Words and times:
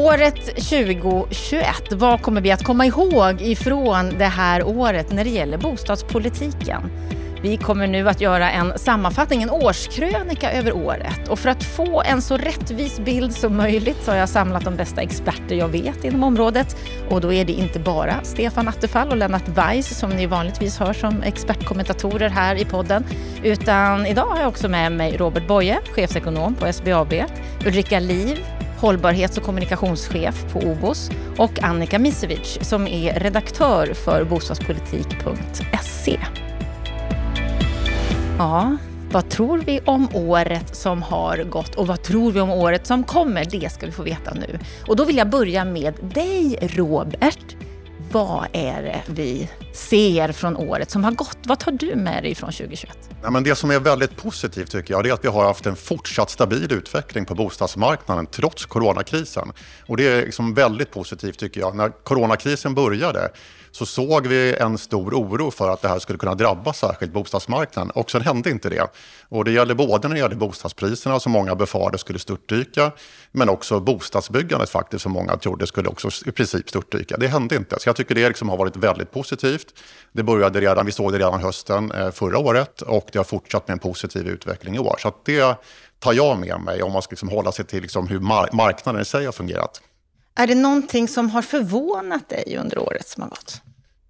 Året 0.00 0.46
2021, 0.46 1.92
vad 1.92 2.22
kommer 2.22 2.40
vi 2.40 2.52
att 2.52 2.64
komma 2.64 2.86
ihåg 2.86 3.40
ifrån 3.40 4.14
det 4.18 4.24
här 4.24 4.66
året 4.66 5.12
när 5.12 5.24
det 5.24 5.30
gäller 5.30 5.58
bostadspolitiken? 5.58 6.90
Vi 7.42 7.56
kommer 7.56 7.86
nu 7.86 8.08
att 8.08 8.20
göra 8.20 8.50
en 8.50 8.78
sammanfattning, 8.78 9.42
en 9.42 9.50
årskrönika 9.50 10.52
över 10.52 10.72
året. 10.76 11.28
Och 11.28 11.38
för 11.38 11.48
att 11.48 11.64
få 11.64 12.02
en 12.02 12.22
så 12.22 12.36
rättvis 12.36 13.00
bild 13.00 13.32
som 13.32 13.56
möjligt 13.56 13.96
så 14.02 14.10
har 14.10 14.18
jag 14.18 14.28
samlat 14.28 14.64
de 14.64 14.76
bästa 14.76 15.00
experter 15.00 15.56
jag 15.56 15.68
vet 15.68 16.04
inom 16.04 16.22
området. 16.22 16.76
Och 17.08 17.20
då 17.20 17.32
är 17.32 17.44
det 17.44 17.52
inte 17.52 17.78
bara 17.78 18.14
Stefan 18.22 18.68
Attefall 18.68 19.08
och 19.08 19.16
Lennart 19.16 19.48
Weiss 19.48 19.98
som 19.98 20.10
ni 20.10 20.26
vanligtvis 20.26 20.78
hör 20.78 20.92
som 20.92 21.22
expertkommentatorer 21.22 22.28
här 22.28 22.54
i 22.56 22.64
podden. 22.64 23.04
Utan 23.42 24.06
idag 24.06 24.26
har 24.26 24.40
jag 24.40 24.48
också 24.48 24.68
med 24.68 24.92
mig 24.92 25.16
Robert 25.16 25.46
Boye, 25.46 25.78
chefsekonom 25.92 26.54
på 26.54 26.72
SBAB, 26.72 27.14
Ulrika 27.66 28.00
Liv, 28.00 28.38
hållbarhets 28.80 29.38
och 29.38 29.44
kommunikationschef 29.44 30.52
på 30.52 30.58
OBOS 30.58 31.10
och 31.36 31.62
Annika 31.62 31.98
Misevic 31.98 32.58
som 32.60 32.86
är 32.86 33.20
redaktör 33.20 33.94
för 33.94 34.24
bostadspolitik.se. 34.24 36.20
Ja, 38.38 38.76
vad 39.12 39.28
tror 39.28 39.58
vi 39.58 39.80
om 39.84 40.08
året 40.14 40.76
som 40.76 41.02
har 41.02 41.36
gått 41.36 41.74
och 41.74 41.86
vad 41.86 42.02
tror 42.02 42.32
vi 42.32 42.40
om 42.40 42.50
året 42.50 42.86
som 42.86 43.04
kommer? 43.04 43.44
Det 43.44 43.72
ska 43.72 43.86
vi 43.86 43.92
få 43.92 44.02
veta 44.02 44.34
nu. 44.34 44.58
Och 44.86 44.96
då 44.96 45.04
vill 45.04 45.16
jag 45.16 45.30
börja 45.30 45.64
med 45.64 45.94
dig, 46.14 46.58
Robert. 46.76 47.56
Vad 48.12 48.46
är 48.52 48.82
det 48.82 49.02
vi 49.06 49.50
ser 49.72 50.32
från 50.32 50.56
året 50.56 50.90
som 50.90 51.04
har 51.04 51.12
gått? 51.12 51.38
Vad 51.42 51.58
tar 51.58 51.72
du 51.72 51.96
med 51.96 52.22
dig 52.22 52.34
från 52.34 52.52
2021? 52.52 52.98
Ja, 53.22 53.30
men 53.30 53.42
det 53.42 53.54
som 53.54 53.70
är 53.70 53.80
väldigt 53.80 54.16
positivt 54.16 54.70
tycker 54.70 54.94
jag 54.94 55.06
är 55.06 55.12
att 55.12 55.24
vi 55.24 55.28
har 55.28 55.44
haft 55.44 55.66
en 55.66 55.76
fortsatt 55.76 56.30
stabil 56.30 56.72
utveckling 56.72 57.24
på 57.24 57.34
bostadsmarknaden 57.34 58.26
trots 58.26 58.66
coronakrisen. 58.66 59.52
Och 59.86 59.96
det 59.96 60.08
är 60.08 60.24
liksom 60.24 60.54
väldigt 60.54 60.90
positivt 60.90 61.38
tycker 61.38 61.60
jag. 61.60 61.76
När 61.76 61.88
coronakrisen 61.88 62.74
började 62.74 63.30
så 63.70 63.86
såg 63.86 64.26
vi 64.26 64.54
en 64.54 64.78
stor 64.78 65.14
oro 65.14 65.50
för 65.50 65.70
att 65.70 65.82
det 65.82 65.88
här 65.88 65.98
skulle 65.98 66.18
kunna 66.18 66.34
drabba 66.34 66.72
särskilt 66.72 67.12
bostadsmarknaden. 67.12 67.90
Och 67.90 68.10
sen 68.10 68.22
hände 68.22 68.50
inte 68.50 68.68
det. 68.68 68.86
Och 69.28 69.44
det 69.44 69.50
gällde 69.50 69.74
både 69.74 70.08
när 70.08 70.14
det 70.14 70.20
gällde 70.20 70.36
bostadspriserna 70.36 71.20
som 71.20 71.32
många 71.32 71.54
befarade 71.54 71.98
skulle 71.98 72.18
störtdyka 72.18 72.92
men 73.32 73.48
också 73.48 73.80
bostadsbyggandet 73.80 74.70
faktiskt 74.70 75.02
som 75.02 75.12
många 75.12 75.36
trodde 75.36 75.66
skulle 75.66 75.88
också 75.88 76.08
i 76.26 76.32
princip 76.32 76.68
störtdyka. 76.68 77.16
Det 77.16 77.28
hände 77.28 77.56
inte. 77.56 77.76
Så 77.80 77.88
jag 77.88 77.96
tycker 77.96 78.14
det 78.14 78.28
liksom 78.28 78.48
har 78.48 78.56
varit 78.56 78.76
väldigt 78.76 79.10
positivt. 79.10 79.66
Det 80.12 80.22
började 80.22 80.60
redan, 80.60 80.86
vi 80.86 80.92
såg 80.92 81.12
det 81.12 81.18
redan 81.18 81.40
hösten 81.40 81.92
eh, 81.92 82.10
förra 82.10 82.38
året 82.38 82.82
och 82.82 83.08
det 83.12 83.18
har 83.18 83.24
fortsatt 83.24 83.68
med 83.68 83.72
en 83.72 83.78
positiv 83.78 84.28
utveckling 84.28 84.76
i 84.76 84.78
år. 84.78 84.96
Så 84.98 85.14
det 85.24 85.56
tar 85.98 86.12
jag 86.12 86.38
med 86.38 86.60
mig 86.60 86.82
om 86.82 86.92
man 86.92 87.02
ska 87.02 87.12
liksom 87.12 87.28
hålla 87.28 87.52
sig 87.52 87.64
till 87.64 87.82
liksom 87.82 88.08
hur 88.08 88.20
marknaden 88.52 89.00
i 89.00 89.04
sig 89.04 89.24
har 89.24 89.32
fungerat. 89.32 89.80
Är 90.34 90.46
det 90.46 90.54
någonting 90.54 91.08
som 91.08 91.30
har 91.30 91.42
förvånat 91.42 92.28
dig 92.28 92.56
under 92.60 92.78
året 92.78 93.08
som 93.08 93.22
har 93.22 93.30
gått? 93.30 93.62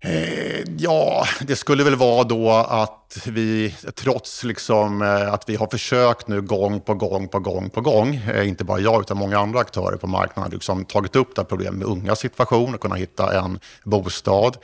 Eh, 0.03 0.61
ja, 0.79 1.27
det 1.41 1.57
skulle 1.57 1.85
väl 1.85 1.97
vara 1.97 2.25
då 2.25 2.51
att 2.51 3.19
vi, 3.27 3.75
trots 3.95 4.45
liksom, 4.45 5.03
eh, 5.03 5.33
att 5.33 5.49
vi 5.49 5.57
har 5.57 5.67
försökt 5.67 6.29
nu 6.29 6.43
gång 6.43 6.81
på 6.81 6.95
gång 6.95 7.29
på 7.29 7.39
gång 7.39 7.71
på 7.71 7.81
gång, 7.81 8.15
eh, 8.15 8.49
inte 8.49 8.65
bara 8.65 8.81
jag 8.81 9.01
utan 9.01 9.17
många 9.17 9.39
andra 9.39 9.61
aktörer 9.61 9.97
på 9.97 10.07
marknaden, 10.07 10.53
liksom 10.53 10.85
tagit 10.85 11.17
upp 11.17 11.35
det 11.35 11.41
här 11.41 11.47
problemet 11.47 11.79
med 11.79 11.87
unga 11.87 12.17
situation, 12.17 12.75
att 12.75 12.81
kunna 12.81 12.95
hitta 12.95 13.39
en 13.39 13.61
bostad, 13.85 14.57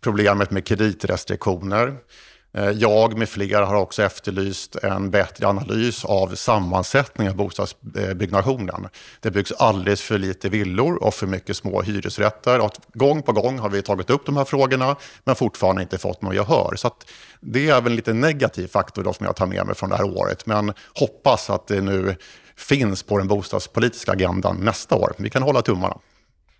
problemet 0.00 0.50
med 0.50 0.64
kreditrestriktioner, 0.66 1.94
Eh, 2.54 2.70
jag 2.70 3.18
med 3.18 3.28
flera 3.28 3.66
har 3.66 3.74
också 3.74 4.02
efterlyst 4.02 4.76
en 4.76 5.10
bättre 5.10 5.46
analys 5.46 6.04
av 6.04 6.34
sammansättningen 6.34 7.30
av 7.30 7.36
bostadsbyggnationen. 7.36 8.88
Det 9.20 9.30
byggs 9.30 9.52
alldeles 9.52 10.02
för 10.02 10.18
lite 10.18 10.48
villor 10.48 11.02
och 11.02 11.14
för 11.14 11.26
mycket 11.26 11.56
små 11.56 11.82
hyresrätter. 11.82 12.60
Och 12.60 12.72
gång 12.92 13.22
på 13.22 13.32
gång 13.32 13.58
har 13.58 13.70
vi 13.70 13.82
tagit 13.82 14.10
upp 14.10 14.26
de 14.26 14.36
här 14.36 14.44
frågorna 14.44 14.96
men 15.24 15.34
fortfarande 15.34 15.82
inte 15.82 15.98
fått 15.98 16.22
något 16.22 16.34
gehör. 16.34 16.76
Så 16.76 16.90
det 17.40 17.68
är 17.68 17.80
väl 17.80 17.92
en 17.92 17.96
lite 17.96 18.12
negativ 18.12 18.66
faktor 18.66 19.02
då 19.02 19.12
som 19.12 19.26
jag 19.26 19.36
tar 19.36 19.46
med 19.46 19.66
mig 19.66 19.74
från 19.74 19.90
det 19.90 19.96
här 19.96 20.18
året. 20.18 20.46
Men 20.46 20.72
hoppas 20.94 21.50
att 21.50 21.66
det 21.66 21.80
nu 21.80 22.16
finns 22.56 23.02
på 23.02 23.18
den 23.18 23.28
bostadspolitiska 23.28 24.12
agendan 24.12 24.56
nästa 24.56 24.94
år. 24.94 25.12
Vi 25.18 25.30
kan 25.30 25.42
hålla 25.42 25.62
tummarna. 25.62 25.98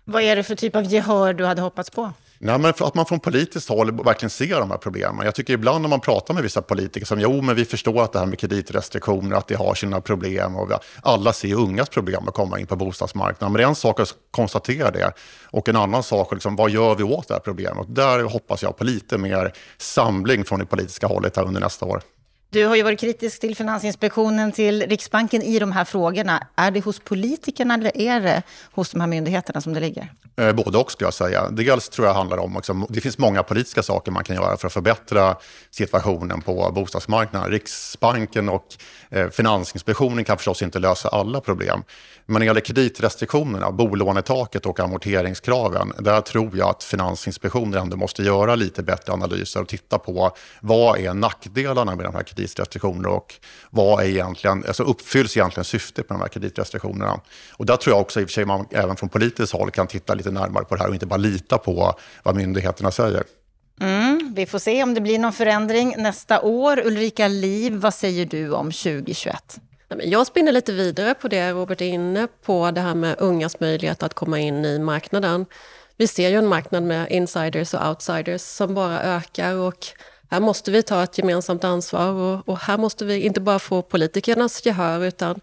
Vad 0.03 0.23
är 0.23 0.35
det 0.35 0.43
för 0.43 0.55
typ 0.55 0.75
av 0.75 0.83
gehör 0.83 1.33
du 1.33 1.45
hade 1.45 1.61
hoppats 1.61 1.89
på? 1.89 2.13
Nej, 2.39 2.59
men 2.59 2.73
att 2.79 2.95
man 2.95 3.05
från 3.05 3.19
politiskt 3.19 3.69
håll 3.69 4.03
verkligen 4.03 4.29
ser 4.29 4.59
de 4.59 4.71
här 4.71 4.77
problemen. 4.77 5.25
Jag 5.25 5.35
tycker 5.35 5.53
ibland 5.53 5.81
när 5.81 5.89
man 5.89 5.99
pratar 5.99 6.33
med 6.33 6.43
vissa 6.43 6.61
politiker 6.61 7.05
som 7.05 7.19
jo, 7.19 7.41
men 7.41 7.55
vi 7.55 7.65
förstår 7.65 8.03
att 8.03 8.13
det 8.13 8.19
här 8.19 8.25
med 8.25 8.39
kreditrestriktioner, 8.39 9.35
att 9.35 9.47
det 9.47 9.55
har 9.55 9.73
sina 9.73 10.01
problem 10.01 10.55
och 10.55 10.71
alla 11.01 11.33
ser 11.33 11.53
ungas 11.53 11.89
problem 11.89 12.27
att 12.27 12.33
komma 12.33 12.59
in 12.59 12.67
på 12.67 12.75
bostadsmarknaden. 12.75 13.51
Men 13.51 13.59
det 13.59 13.63
är 13.63 13.69
en 13.69 13.75
sak 13.75 13.99
att 13.99 14.15
konstatera 14.31 14.91
det 14.91 15.11
och 15.45 15.69
en 15.69 15.75
annan 15.75 16.03
sak 16.03 16.33
liksom, 16.33 16.55
vad 16.55 16.71
gör 16.71 16.95
vi 16.95 17.03
åt 17.03 17.27
det 17.27 17.33
här 17.33 17.41
problemet? 17.41 17.95
Där 17.95 18.23
hoppas 18.23 18.63
jag 18.63 18.77
på 18.77 18.83
lite 18.83 19.17
mer 19.17 19.53
samling 19.77 20.43
från 20.43 20.59
det 20.59 20.65
politiska 20.65 21.07
hållet 21.07 21.37
här 21.37 21.43
under 21.43 21.61
nästa 21.61 21.85
år. 21.85 22.01
Du 22.49 22.65
har 22.65 22.75
ju 22.75 22.83
varit 22.83 22.99
kritisk 22.99 23.41
till 23.41 23.55
Finansinspektionen, 23.55 24.51
till 24.51 24.81
Riksbanken 24.81 25.41
i 25.41 25.59
de 25.59 25.71
här 25.71 25.85
frågorna. 25.85 26.47
Är 26.55 26.71
det 26.71 26.85
hos 26.85 26.99
politikerna 26.99 27.73
eller 27.73 27.97
är 27.97 28.21
det 28.21 28.43
hos 28.71 28.91
de 28.91 29.01
här 29.01 29.07
myndigheterna 29.07 29.61
som 29.61 29.73
det 29.73 29.79
ligger? 29.79 30.11
Eh, 30.37 30.53
både 30.53 30.77
och 30.77 30.91
skulle 30.91 31.07
jag 31.07 31.13
säga. 31.13 31.49
Dels 31.49 31.89
tror 31.89 32.07
jag 32.07 32.13
handlar 32.13 32.37
om, 32.37 32.53
liksom, 32.55 32.85
det 32.89 33.01
finns 33.01 33.17
många 33.17 33.43
politiska 33.43 33.83
saker 33.83 34.11
man 34.11 34.23
kan 34.23 34.35
göra 34.35 34.57
för 34.57 34.67
att 34.67 34.73
förbättra 34.73 35.35
situationen 35.71 36.41
på 36.41 36.71
bostadsmarknaden. 36.75 37.51
Riksbanken 37.51 38.49
och 38.49 38.65
eh, 39.09 39.29
Finansinspektionen 39.29 40.25
kan 40.25 40.37
förstås 40.37 40.61
inte 40.61 40.79
lösa 40.79 41.09
alla 41.09 41.41
problem. 41.41 41.83
Men 42.25 42.33
när 42.33 42.39
det 42.39 42.45
gäller 42.45 42.61
kreditrestriktionerna, 42.61 43.71
bolånetaket 43.71 44.65
och 44.65 44.79
amorteringskraven, 44.79 45.93
där 45.99 46.21
tror 46.21 46.57
jag 46.57 46.69
att 46.69 46.83
Finansinspektionen 46.83 47.81
ändå 47.81 47.97
måste 47.97 48.23
göra 48.23 48.55
lite 48.55 48.83
bättre 48.83 49.13
analyser 49.13 49.61
och 49.61 49.67
titta 49.67 49.99
på 49.99 50.31
vad 50.61 50.99
är 50.99 51.13
nackdelarna 51.13 51.95
med 51.95 52.05
de 52.05 52.15
här 52.15 52.23
kreditrestriktionerna 52.35 53.09
och 53.09 53.33
vad 53.69 54.03
är 54.03 54.07
egentligen, 54.07 54.63
alltså 54.67 54.83
uppfylls 54.83 55.37
egentligen 55.37 55.65
syftet 55.65 56.09
med 56.09 56.19
de 56.19 56.21
här 56.21 56.29
kreditrestriktionerna. 56.29 57.19
Och 57.57 57.65
där 57.65 57.77
tror 57.77 57.95
jag 57.95 58.01
också 58.01 58.21
i 58.21 58.23
och 58.23 58.29
för 58.29 58.33
sig 58.33 58.45
man 58.45 58.67
även 58.71 58.95
från 58.95 59.09
politiskt 59.09 59.53
håll 59.53 59.71
kan 59.71 59.87
titta 59.87 60.13
lite 60.13 60.31
närmare 60.31 60.65
på 60.65 60.75
det 60.75 60.81
här 60.81 60.87
och 60.87 60.93
inte 60.93 61.05
bara 61.05 61.17
lita 61.17 61.57
på 61.57 61.95
vad 62.23 62.35
myndigheterna 62.35 62.91
säger. 62.91 63.23
Mm, 63.81 64.33
vi 64.35 64.45
får 64.45 64.59
se 64.59 64.83
om 64.83 64.93
det 64.93 65.01
blir 65.01 65.19
någon 65.19 65.33
förändring 65.33 65.95
nästa 65.97 66.41
år. 66.41 66.85
Ulrika 66.85 67.27
Liv, 67.27 67.73
vad 67.73 67.93
säger 67.93 68.25
du 68.25 68.51
om 68.51 68.71
2021? 68.71 69.59
Jag 70.03 70.27
spinner 70.27 70.51
lite 70.51 70.73
vidare 70.73 71.13
på 71.13 71.27
det 71.27 71.51
Robert 71.51 71.81
är 71.81 71.85
inne 71.85 72.27
på, 72.45 72.71
det 72.71 72.81
här 72.81 72.95
med 72.95 73.15
ungas 73.19 73.59
möjlighet 73.59 74.03
att 74.03 74.13
komma 74.13 74.39
in 74.39 74.65
i 74.65 74.79
marknaden. 74.79 75.45
Vi 75.97 76.07
ser 76.07 76.29
ju 76.29 76.35
en 76.35 76.47
marknad 76.47 76.83
med 76.83 77.11
insiders 77.11 77.73
och 77.73 77.89
outsiders 77.89 78.41
som 78.41 78.73
bara 78.73 79.01
ökar 79.01 79.53
och 79.53 79.87
här 80.29 80.39
måste 80.39 80.71
vi 80.71 80.83
ta 80.83 81.03
ett 81.03 81.17
gemensamt 81.17 81.63
ansvar 81.63 82.11
och, 82.11 82.49
och 82.49 82.59
här 82.59 82.77
måste 82.77 83.05
vi 83.05 83.19
inte 83.19 83.41
bara 83.41 83.59
få 83.59 83.81
politikernas 83.81 84.65
gehör 84.65 85.05
utan 85.05 85.39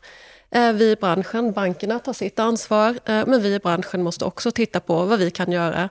eh, 0.50 0.72
vi 0.72 0.90
i 0.90 0.96
branschen, 0.96 1.52
bankerna 1.52 1.98
tar 1.98 2.12
sitt 2.12 2.38
ansvar, 2.38 2.90
eh, 3.04 3.26
men 3.26 3.42
vi 3.42 3.54
i 3.54 3.58
branschen 3.58 4.02
måste 4.02 4.24
också 4.24 4.50
titta 4.50 4.80
på 4.80 5.04
vad 5.04 5.18
vi 5.18 5.30
kan 5.30 5.52
göra. 5.52 5.88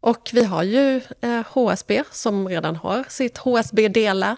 Och 0.00 0.30
vi 0.32 0.44
har 0.44 0.62
ju 0.62 1.00
eh, 1.20 1.42
HSB 1.46 2.02
som 2.10 2.48
redan 2.48 2.76
har 2.76 3.04
sitt 3.08 3.38
HSB 3.38 3.88
Dela 3.88 4.36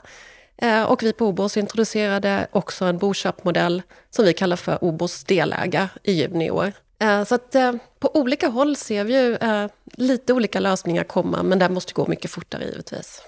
Eh, 0.63 0.83
och 0.83 1.03
vi 1.03 1.13
på 1.13 1.27
OBOS 1.27 1.57
introducerade 1.57 2.47
också 2.53 2.85
en 2.85 2.99
boköpmodell 2.99 3.83
som 4.11 4.25
vi 4.25 4.33
kallar 4.33 4.57
för 4.57 4.85
OBOS 4.85 5.25
deläga 5.25 5.89
i 6.03 6.13
juni 6.13 6.47
i 6.47 6.51
år. 6.51 6.73
Eh, 6.99 7.25
så 7.25 7.35
att 7.35 7.55
eh, 7.55 7.73
på 7.99 8.17
olika 8.17 8.49
håll 8.49 8.77
ser 8.77 9.05
vi 9.05 9.15
ju 9.15 9.37
eh, 9.37 9.67
lite 9.85 10.33
olika 10.33 10.61
lösningar 10.61 11.05
komma, 11.05 11.43
men 11.43 11.59
det 11.59 11.69
måste 11.69 11.93
gå 11.93 12.07
mycket 12.07 12.31
fortare 12.31 12.65
givetvis. 12.65 13.23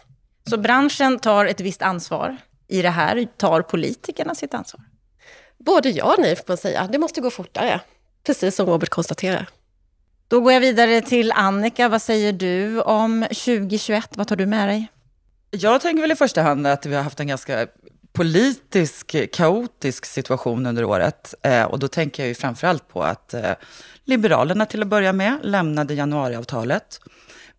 Så 0.50 0.56
branschen 0.56 1.18
tar 1.18 1.46
ett 1.46 1.60
visst 1.60 1.82
ansvar 1.82 2.36
i 2.68 2.82
det 2.82 2.90
här, 2.90 3.28
tar 3.36 3.62
politikerna 3.62 4.34
sitt 4.34 4.54
ansvar? 4.54 4.82
Både 5.58 5.90
ja 5.90 6.14
och 6.14 6.20
nej 6.22 6.36
får 6.36 6.44
man 6.48 6.56
säga. 6.56 6.88
Det 6.92 6.98
måste 6.98 7.20
gå 7.20 7.30
fortare, 7.30 7.80
precis 8.26 8.56
som 8.56 8.66
Robert 8.66 8.88
konstaterar. 8.88 9.48
Då 10.28 10.40
går 10.40 10.52
jag 10.52 10.60
vidare 10.60 11.00
till 11.00 11.32
Annika. 11.32 11.88
Vad 11.88 12.02
säger 12.02 12.32
du 12.32 12.80
om 12.80 13.22
2021? 13.22 14.08
Vad 14.16 14.28
tar 14.28 14.36
du 14.36 14.46
med 14.46 14.68
dig? 14.68 14.86
Jag 15.50 15.80
tänker 15.80 16.00
väl 16.00 16.12
i 16.12 16.16
första 16.16 16.42
hand 16.42 16.66
att 16.66 16.86
vi 16.86 16.94
har 16.94 17.02
haft 17.02 17.20
en 17.20 17.26
ganska 17.26 17.66
politisk, 18.12 19.32
kaotisk 19.32 20.06
situation 20.06 20.66
under 20.66 20.84
året. 20.84 21.34
Eh, 21.42 21.64
och 21.64 21.78
då 21.78 21.88
tänker 21.88 22.22
jag 22.22 22.28
ju 22.28 22.34
framförallt 22.34 22.88
på 22.88 23.02
att 23.02 23.34
eh, 23.34 23.50
Liberalerna 24.04 24.66
till 24.66 24.82
att 24.82 24.88
börja 24.88 25.12
med 25.12 25.38
lämnade 25.42 25.94
januariavtalet. 25.94 27.00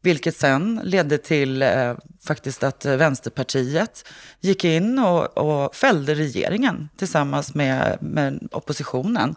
Vilket 0.05 0.37
sen 0.37 0.81
ledde 0.83 1.17
till 1.17 1.61
eh, 1.61 1.93
faktiskt 2.23 2.63
att 2.63 2.85
Vänsterpartiet 2.85 4.05
gick 4.39 4.63
in 4.63 4.99
och, 4.99 5.37
och 5.37 5.75
fällde 5.75 6.15
regeringen 6.15 6.89
tillsammans 6.97 7.53
med, 7.53 7.97
med 8.01 8.47
oppositionen. 8.51 9.35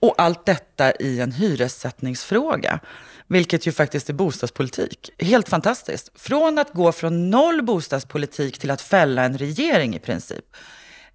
Och 0.00 0.14
allt 0.18 0.46
detta 0.46 0.92
i 0.92 1.20
en 1.20 1.32
hyressättningsfråga 1.32 2.80
vilket 3.26 3.66
ju 3.66 3.72
faktiskt 3.72 4.08
är 4.08 4.14
bostadspolitik. 4.14 5.10
Helt 5.18 5.48
fantastiskt. 5.48 6.10
Från 6.14 6.58
att 6.58 6.72
gå 6.72 6.92
från 6.92 7.30
noll 7.30 7.62
bostadspolitik 7.62 8.58
till 8.58 8.70
att 8.70 8.80
fälla 8.80 9.24
en 9.24 9.38
regering 9.38 9.96
i 9.96 9.98
princip 9.98 10.44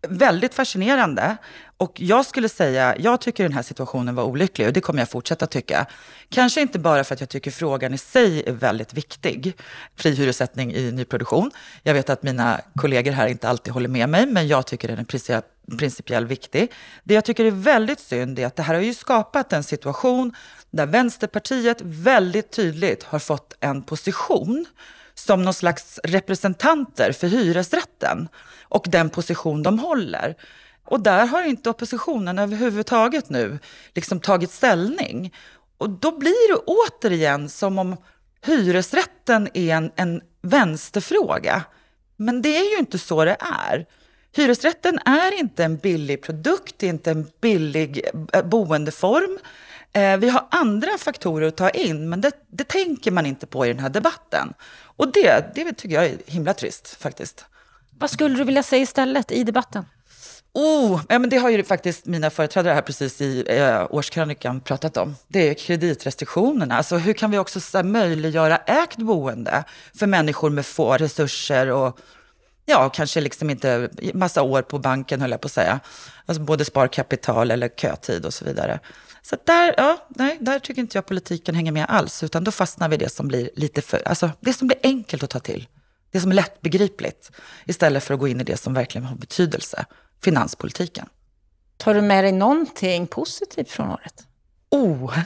väldigt 0.10 0.54
fascinerande. 0.54 1.38
Och 1.78 2.02
jag 2.02 2.26
skulle 2.26 2.50
säga, 2.50 2.96
jag 2.98 3.22
tycker 3.22 3.44
den 3.44 3.54
här 3.54 3.62
situationen 3.62 4.16
var 4.16 4.24
olycklig 4.24 4.68
och 4.68 4.74
det 4.74 4.82
kommer 4.82 5.00
jag 5.00 5.10
fortsätta 5.10 5.48
tycka. 5.48 5.86
Kanske 6.30 6.62
inte 6.62 6.80
bara 6.80 7.04
för 7.04 7.14
att 7.14 7.20
jag 7.20 7.30
tycker 7.30 7.52
frågan 7.52 7.94
i 7.94 7.98
sig 7.98 8.44
är 8.48 8.52
väldigt 8.52 8.94
viktig, 8.94 9.54
fri 9.96 10.16
hyressättning 10.16 10.74
i 10.74 10.92
nyproduktion. 10.92 11.52
Jag 11.84 11.94
vet 11.94 12.10
att 12.10 12.24
mina 12.24 12.62
kollegor 12.76 13.12
här 13.12 13.28
inte 13.28 13.50
alltid 13.50 13.74
håller 13.74 13.90
med 13.90 14.10
mig, 14.10 14.26
men 14.26 14.48
jag 14.48 14.68
tycker 14.68 14.88
den 14.88 15.00
är 15.00 15.42
principiellt 15.78 16.32
viktig. 16.32 16.72
Det 17.04 17.14
jag 17.14 17.26
tycker 17.26 17.46
är 17.46 17.52
väldigt 17.52 18.00
synd 18.00 18.40
är 18.40 18.46
att 18.46 18.56
det 18.56 18.64
här 18.64 18.74
har 18.74 18.82
ju 18.82 18.94
skapat 18.94 19.54
en 19.54 19.64
situation 19.64 20.36
där 20.72 20.86
Vänsterpartiet 20.86 21.78
väldigt 21.82 22.52
tydligt 22.52 23.04
har 23.04 23.20
fått 23.20 23.54
en 23.60 23.84
position 23.84 24.66
som 25.16 25.44
någon 25.44 25.54
slags 25.54 26.00
representanter 26.04 27.12
för 27.12 27.28
hyresrätten 27.28 28.28
och 28.64 28.86
den 28.90 29.10
position 29.10 29.64
de 29.64 29.80
håller. 29.80 30.36
Och 30.86 31.00
där 31.00 31.26
har 31.26 31.44
inte 31.44 31.70
oppositionen 31.70 32.40
överhuvudtaget 32.40 33.30
nu 33.30 33.60
liksom 33.94 34.20
tagit 34.20 34.52
ställning. 34.52 35.34
Och 35.78 35.90
då 35.90 36.18
blir 36.18 36.54
det 36.54 36.60
återigen 36.66 37.50
som 37.50 37.80
om 37.80 37.98
hyresrätten 38.46 39.50
är 39.54 39.76
en, 39.76 39.92
en 39.96 40.22
vänsterfråga. 40.42 41.64
Men 42.18 42.42
det 42.42 42.58
är 42.58 42.72
ju 42.72 42.78
inte 42.78 42.98
så 42.98 43.26
det 43.26 43.38
är. 43.40 43.86
Hyresrätten 44.36 45.00
är 45.06 45.40
inte 45.40 45.64
en 45.64 45.78
billig 45.78 46.22
produkt, 46.22 46.76
det 46.78 46.86
är 46.86 46.90
inte 46.90 47.12
en 47.12 47.28
billig 47.42 48.02
eh, 48.34 48.46
boendeform. 48.46 49.40
Eh, 49.96 50.18
vi 50.18 50.30
har 50.30 50.48
andra 50.52 50.98
faktorer 50.98 51.48
att 51.48 51.58
ta 51.58 51.70
in, 51.70 52.10
men 52.10 52.22
det, 52.22 52.32
det, 52.48 52.64
tänker 52.64 53.12
man 53.12 53.26
inte 53.26 53.48
på 53.48 53.66
i 53.66 53.68
den 53.68 53.80
här 53.80 53.90
debatten. 53.90 54.54
Och 54.84 55.12
det, 55.12 55.52
det 55.56 55.74
tycker 55.74 55.96
jag 55.96 56.06
är 56.06 56.18
himla 56.26 56.54
trist 56.54 56.98
faktiskt. 57.00 57.46
Vad 58.00 58.10
skulle 58.10 58.36
du 58.36 58.44
vilja 58.44 58.64
säga 58.64 58.82
istället 58.82 59.32
i 59.32 59.44
debatten? 59.44 59.86
Oh, 60.54 61.02
ja, 61.10 61.20
men 61.20 61.30
det 61.30 61.38
har 61.38 61.50
ju 61.50 61.64
faktiskt 61.64 62.06
mina 62.06 62.30
företrädare 62.30 62.74
här 62.74 62.82
precis 62.82 63.22
i 63.22 63.44
eh, 63.48 63.86
årskrönikan 63.90 64.62
pratat 64.62 64.98
om. 64.98 65.16
Det 65.28 65.50
är 65.50 65.54
kreditrestriktionerna. 65.54 66.78
Alltså, 66.78 66.98
hur 66.98 67.14
kan 67.14 67.32
vi 67.32 67.38
också 67.38 67.60
så 67.60 67.78
här, 67.78 67.84
möjliggöra 67.84 68.58
ägt 68.58 68.98
boende 68.98 69.64
för 69.94 70.08
människor 70.08 70.50
med 70.50 70.66
få 70.66 70.98
resurser 70.98 71.72
och 71.72 72.00
ja, 72.66 72.90
kanske 72.90 73.22
liksom 73.22 73.50
inte 73.50 73.90
massa 74.14 74.42
år 74.42 74.62
på 74.62 74.80
banken, 74.80 75.22
höll 75.22 75.32
jag 75.32 75.42
på 75.42 75.46
att 75.46 75.52
säga. 75.52 75.80
Alltså 76.26 76.44
både 76.44 76.66
sparkapital 76.66 77.52
eller 77.52 77.70
kötid 77.70 78.26
och 78.26 78.34
så 78.34 78.46
vidare. 78.46 78.80
Så 79.30 79.38
där, 79.44 79.74
ja, 79.78 80.08
nej, 80.10 80.38
där 80.42 80.60
tycker 80.60 80.82
inte 80.82 80.98
jag 80.98 81.06
politiken 81.06 81.56
hänger 81.56 81.72
med 81.72 81.86
alls, 81.90 82.24
utan 82.24 82.44
då 82.44 82.52
fastnar 82.52 82.90
vi 82.90 82.96
i 82.96 82.98
det 82.98 83.10
som 83.10 83.28
blir 83.28 83.50
lite 83.56 83.82
för, 83.82 84.08
alltså 84.08 84.32
det 84.40 84.54
som 84.54 84.68
blir 84.68 84.80
enkelt 84.84 85.24
att 85.24 85.30
ta 85.30 85.40
till. 85.40 85.68
Det 86.12 86.22
som 86.22 86.32
är 86.32 86.36
lättbegripligt, 86.36 87.32
istället 87.66 88.04
för 88.04 88.14
att 88.14 88.20
gå 88.20 88.28
in 88.28 88.42
i 88.42 88.44
det 88.44 88.58
som 88.58 88.74
verkligen 88.74 89.06
har 89.06 89.16
betydelse, 89.16 89.86
finanspolitiken. 90.24 91.10
Tar 91.78 91.94
du 91.94 92.02
med 92.02 92.24
dig 92.24 92.32
någonting 92.32 93.08
positivt 93.08 93.70
från 93.70 93.90
året? 93.90 94.28
Oh, 94.70 95.18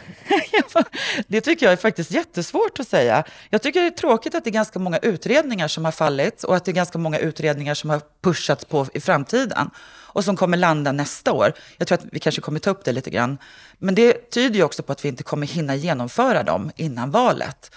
det 1.28 1.42
tycker 1.42 1.66
jag 1.66 1.74
är 1.74 1.78
faktiskt 1.78 2.12
jättesvårt 2.12 2.80
att 2.80 2.88
säga. 2.88 3.24
Jag 3.50 3.62
tycker 3.62 3.82
det 3.82 3.88
är 3.88 3.92
tråkigt 3.92 4.36
att 4.36 4.44
det 4.44 4.50
är 4.50 4.52
ganska 4.52 4.80
många 4.80 4.98
utredningar 4.98 5.68
som 5.68 5.86
har 5.86 5.92
fallit 5.92 6.44
och 6.44 6.56
att 6.56 6.66
det 6.66 6.72
är 6.72 6.74
ganska 6.74 6.98
många 6.98 7.20
utredningar 7.20 7.74
som 7.74 7.90
har 7.90 8.02
pushats 8.22 8.66
på 8.66 8.88
i 8.94 9.00
framtiden 9.00 9.70
och 10.12 10.26
som 10.26 10.36
kommer 10.36 10.58
landa 10.58 10.92
nästa 10.92 11.34
år. 11.34 11.54
Jag 11.78 11.88
tror 11.88 11.98
att 11.98 12.06
vi 12.12 12.20
kanske 12.20 12.42
kommer 12.42 12.60
ta 12.60 12.70
upp 12.70 12.86
det 12.86 12.92
lite 12.92 13.10
grann. 13.10 13.38
Men 13.78 13.96
det 13.96 14.32
tyder 14.32 14.56
ju 14.56 14.64
också 14.64 14.84
på 14.84 14.92
att 14.92 15.06
vi 15.06 15.10
inte 15.10 15.24
kommer 15.24 15.48
hinna 15.48 15.76
genomföra 15.76 16.44
dem 16.44 16.72
innan 16.76 17.12
valet. 17.12 17.72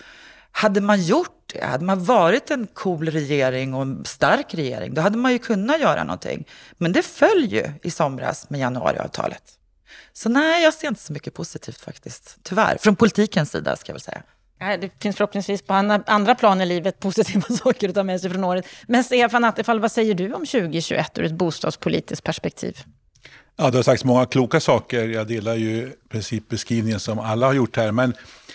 Hade 0.52 0.80
man 0.80 1.02
gjort 1.02 1.52
det, 1.52 1.64
hade 1.64 1.84
man 1.84 2.04
varit 2.04 2.50
en 2.50 2.66
cool 2.66 3.08
regering 3.10 3.74
och 3.74 3.82
en 3.82 4.04
stark 4.04 4.54
regering, 4.54 4.94
då 4.94 5.02
hade 5.02 5.18
man 5.18 5.32
ju 5.32 5.38
kunnat 5.38 5.80
göra 5.80 6.04
någonting. 6.04 6.44
Men 6.78 6.92
det 6.92 7.02
föll 7.02 7.44
ju 7.44 7.72
i 7.82 7.90
somras 7.90 8.50
med 8.50 8.60
januariavtalet. 8.60 9.58
Så 10.12 10.28
nej, 10.28 10.62
jag 10.62 10.74
ser 10.74 10.88
inte 10.88 11.00
så 11.00 11.12
mycket 11.12 11.34
positivt 11.34 11.80
faktiskt. 11.80 12.38
Tyvärr. 12.42 12.78
Från 12.80 12.96
politikens 12.96 13.50
sida 13.50 13.76
ska 13.76 13.90
jag 13.90 13.94
väl 13.94 14.00
säga. 14.00 14.22
Det 14.80 15.02
finns 15.02 15.16
förhoppningsvis 15.16 15.62
på 15.62 15.74
andra 16.06 16.34
plan 16.34 16.60
i 16.60 16.66
livet 16.66 17.00
positiva 17.00 17.42
saker 17.64 17.88
att 17.88 17.94
ta 17.94 18.02
med 18.02 18.20
sig 18.20 18.30
från 18.30 18.44
året. 18.44 18.66
Men 18.86 19.04
Stefan 19.04 19.44
Attefall, 19.44 19.80
vad 19.80 19.92
säger 19.92 20.14
du 20.14 20.32
om 20.32 20.46
2021 20.46 21.18
ur 21.18 21.24
ett 21.24 21.32
bostadspolitiskt 21.32 22.24
perspektiv? 22.24 22.78
Ja, 23.56 23.70
det 23.70 23.78
har 23.78 23.82
sagts 23.82 24.04
många 24.04 24.26
kloka 24.26 24.60
saker. 24.60 25.08
Jag 25.08 25.26
delar 25.26 25.54
ju 25.54 25.92
principbeskrivningen 26.08 27.00
som 27.00 27.18
alla 27.18 27.46
har 27.46 27.54
gjort 27.54 27.76
här. 27.76 27.92
Men 27.92 28.14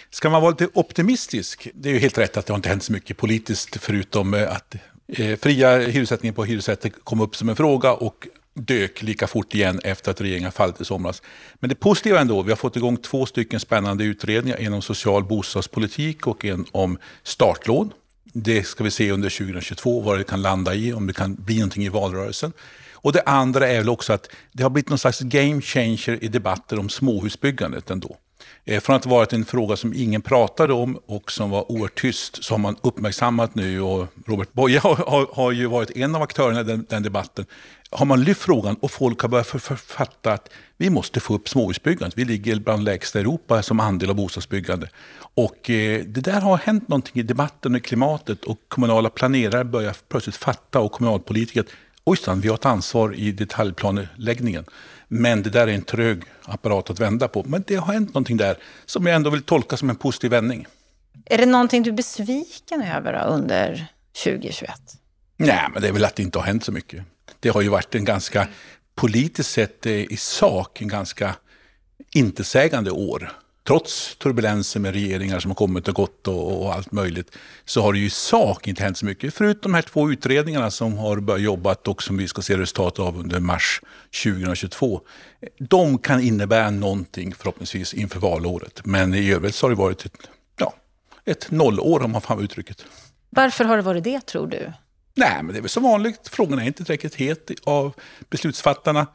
ska 0.09 0.29
man 0.29 0.41
vara 0.41 0.51
lite 0.51 0.69
optimistisk, 0.73 1.67
det 1.73 1.89
är 1.89 1.93
ju 1.93 1.99
helt 1.99 2.17
rätt 2.17 2.37
att 2.37 2.45
det 2.45 2.53
har 2.53 2.57
inte 2.57 2.69
hänt 2.69 2.83
så 2.83 2.91
mycket 2.91 3.17
politiskt 3.17 3.77
förutom 3.81 4.33
eh, 4.33 4.51
att 4.51 4.75
eh, 5.07 5.39
fria 5.39 5.77
hyressättningen 5.77 6.33
på 6.33 6.45
hyresrätter 6.45 6.89
kom 6.89 7.21
upp 7.21 7.35
som 7.35 7.49
en 7.49 7.55
fråga 7.55 7.93
och 7.93 8.27
dök 8.65 9.01
lika 9.01 9.27
fort 9.27 9.55
igen 9.55 9.79
efter 9.83 10.11
att 10.11 10.21
regeringen 10.21 10.51
fallit 10.51 10.81
i 10.81 10.85
somras. 10.85 11.21
Men 11.55 11.69
det 11.69 11.75
positiva 11.75 12.19
ändå, 12.19 12.41
vi 12.41 12.51
har 12.51 12.57
fått 12.57 12.75
igång 12.75 12.97
två 12.97 13.25
stycken 13.25 13.59
spännande 13.59 14.03
utredningar, 14.03 14.57
en 14.57 14.73
om 14.73 14.81
social 14.81 15.23
bostadspolitik 15.23 16.27
och 16.27 16.45
en 16.45 16.65
om 16.71 16.97
startlån. 17.23 17.93
Det 18.23 18.63
ska 18.63 18.83
vi 18.83 18.91
se 18.91 19.11
under 19.11 19.29
2022 19.29 20.01
vad 20.01 20.17
det 20.17 20.23
kan 20.23 20.41
landa 20.41 20.75
i, 20.75 20.93
om 20.93 21.07
det 21.07 21.13
kan 21.13 21.35
bli 21.35 21.55
någonting 21.55 21.85
i 21.85 21.89
valrörelsen. 21.89 22.53
Och 22.93 23.13
det 23.13 23.21
andra 23.21 23.67
är 23.67 23.77
väl 23.77 23.89
också 23.89 24.13
att 24.13 24.29
det 24.51 24.63
har 24.63 24.69
blivit 24.69 24.89
någon 24.89 24.99
slags 24.99 25.19
game 25.19 25.61
changer 25.61 26.23
i 26.23 26.27
debatter 26.27 26.79
om 26.79 26.89
småhusbyggandet 26.89 27.89
ändå. 27.89 28.17
Eh, 28.69 28.79
från 28.81 28.95
att 28.95 29.05
ha 29.05 29.11
varit 29.11 29.33
en 29.33 29.45
fråga 29.45 29.75
som 29.75 29.93
ingen 29.93 30.21
pratade 30.21 30.73
om 30.73 30.99
och 31.05 31.31
som 31.31 31.49
var 31.49 31.71
oerhört 31.71 32.01
tyst 32.01 32.43
så 32.43 32.53
har 32.53 32.59
man 32.59 32.75
uppmärksammat 32.81 33.55
nu 33.55 33.81
och 33.81 34.07
Robert 34.25 34.53
Boye 34.53 34.79
har, 34.79 34.95
har, 34.95 35.27
har 35.33 35.51
ju 35.51 35.65
varit 35.65 35.91
en 35.91 36.15
av 36.15 36.21
aktörerna 36.21 36.61
i 36.61 36.63
den, 36.63 36.85
den, 36.89 37.03
debatten. 37.03 37.45
Har 37.89 38.05
man 38.05 38.23
lyft 38.23 38.41
frågan 38.41 38.75
och 38.75 38.91
folk 38.91 39.21
har 39.21 39.29
börjat 39.29 39.47
författa 39.47 40.33
att 40.33 40.49
vi 40.77 40.89
måste 40.89 41.19
få 41.19 41.33
upp 41.33 41.49
småhusbyggandet. 41.49 42.17
Vi 42.17 42.25
ligger 42.25 42.59
bland 42.59 42.83
lägsta 42.83 43.19
i 43.19 43.21
Europa 43.21 43.61
som 43.61 43.79
andel 43.79 44.09
av 44.09 44.15
bostadsbyggande. 44.15 44.89
Och 45.17 45.69
eh, 45.69 46.03
det 46.05 46.21
där 46.21 46.41
har 46.41 46.57
hänt 46.57 46.87
någonting 46.87 47.19
i 47.19 47.23
debatten 47.23 47.71
och 47.71 47.77
i 47.77 47.81
klimatet 47.81 48.45
och 48.45 48.59
kommunala 48.67 49.09
planerare 49.09 49.63
börjar 49.63 49.95
plötsligt 50.09 50.35
fatta 50.35 50.79
och 50.79 50.91
kommunalpolitiker 50.91 51.61
att 51.61 51.67
ojsan, 52.07 52.41
vi 52.41 52.47
har 52.47 52.55
ett 52.55 52.65
ansvar 52.65 53.15
i 53.15 53.31
detaljplaneläggningen. 53.31 54.65
Men 55.07 55.43
det 55.43 55.49
där 55.49 55.67
är 55.67 55.71
en 55.71 55.81
trög 55.81 56.23
apparat 56.43 56.89
att 56.89 56.99
vända 56.99 57.27
på. 57.27 57.43
Men 57.43 57.63
det 57.67 57.75
har 57.75 57.93
hänt 57.93 58.09
någonting 58.09 58.37
där 58.37 58.57
som 58.85 59.05
jag 59.05 59.15
ändå 59.15 59.29
vill 59.29 59.41
tolka 59.41 59.77
som 59.77 59.89
en 59.89 59.95
positiv 59.95 60.31
vändning. 60.31 60.67
Är 61.25 61.37
det 61.37 61.45
någonting 61.45 61.83
du 61.83 61.89
är 61.89 61.95
besviken 61.95 62.81
över 62.81 63.25
under 63.25 63.87
2021? 64.23 64.71
Nej, 65.37 65.67
men 65.73 65.81
det 65.81 65.87
är 65.87 65.91
väl 65.91 66.05
att 66.05 66.15
det 66.15 66.23
inte 66.23 66.39
har 66.39 66.45
hänt 66.45 66.63
så 66.63 66.71
mycket. 66.71 67.05
Det 67.39 67.49
har 67.49 67.61
ju 67.61 67.69
varit 67.69 67.95
en 67.95 68.05
ganska, 68.05 68.47
politiskt 68.95 69.51
sett 69.51 69.85
eh, 69.85 69.93
i 69.93 70.17
sak, 70.17 70.81
en 70.81 70.87
ganska 70.87 71.35
intetsägande 72.13 72.91
år 72.91 73.31
trots 73.67 74.15
turbulenser 74.15 74.79
med 74.79 74.93
regeringar 74.93 75.39
som 75.39 75.51
har 75.51 75.55
kommit 75.55 75.87
och 75.87 75.95
gått 75.95 76.27
och, 76.27 76.61
och, 76.61 76.73
allt 76.73 76.91
möjligt, 76.91 77.37
så 77.65 77.81
har 77.81 77.93
det 77.93 77.99
ju 77.99 78.05
i 78.05 78.09
sak 78.09 78.67
inte 78.67 78.83
hänt 78.83 78.97
så 78.97 79.05
mycket. 79.05 79.33
Förutom 79.33 79.71
de 79.71 79.75
här 79.75 79.81
två 79.81 80.11
utredningarna 80.11 80.71
som 80.71 80.97
har 80.97 81.17
börjat 81.19 81.41
jobba 81.41 81.75
och 81.85 82.03
som 82.03 82.17
vi 82.17 82.27
ska 82.27 82.41
se 82.41 82.57
resultat 82.57 82.99
av 82.99 83.19
under 83.19 83.39
mars 83.39 83.81
2022. 84.23 85.01
De 85.59 85.97
kan 85.97 86.21
innebära 86.21 86.69
någonting 86.69 87.35
förhoppningsvis 87.35 87.93
inför 87.93 88.19
valåret. 88.19 88.81
Men 88.85 89.13
i 89.13 89.31
övrigt 89.31 89.55
så 89.55 89.65
har 89.65 89.69
det 89.69 89.77
varit 89.77 90.05
ett, 90.05 90.29
ja, 90.59 90.73
ett 91.25 91.51
nollår 91.51 92.03
om 92.03 92.11
man 92.11 92.21
får 92.21 92.43
uttrycket. 92.43 92.85
Varför 93.29 93.65
har 93.65 93.77
det 93.77 93.83
varit 93.83 94.03
det 94.03 94.25
tror 94.25 94.47
du? 94.47 94.73
Nej, 95.15 95.43
men 95.43 95.47
det 95.47 95.57
är 95.57 95.61
väl 95.61 95.69
som 95.69 95.83
vanligt. 95.83 96.27
Frågorna 96.27 96.63
är 96.63 96.67
inte 96.67 96.83
tillräckligt 96.83 97.15
het 97.15 97.51
av 97.63 97.93
beslutsfattarna. 98.29 99.07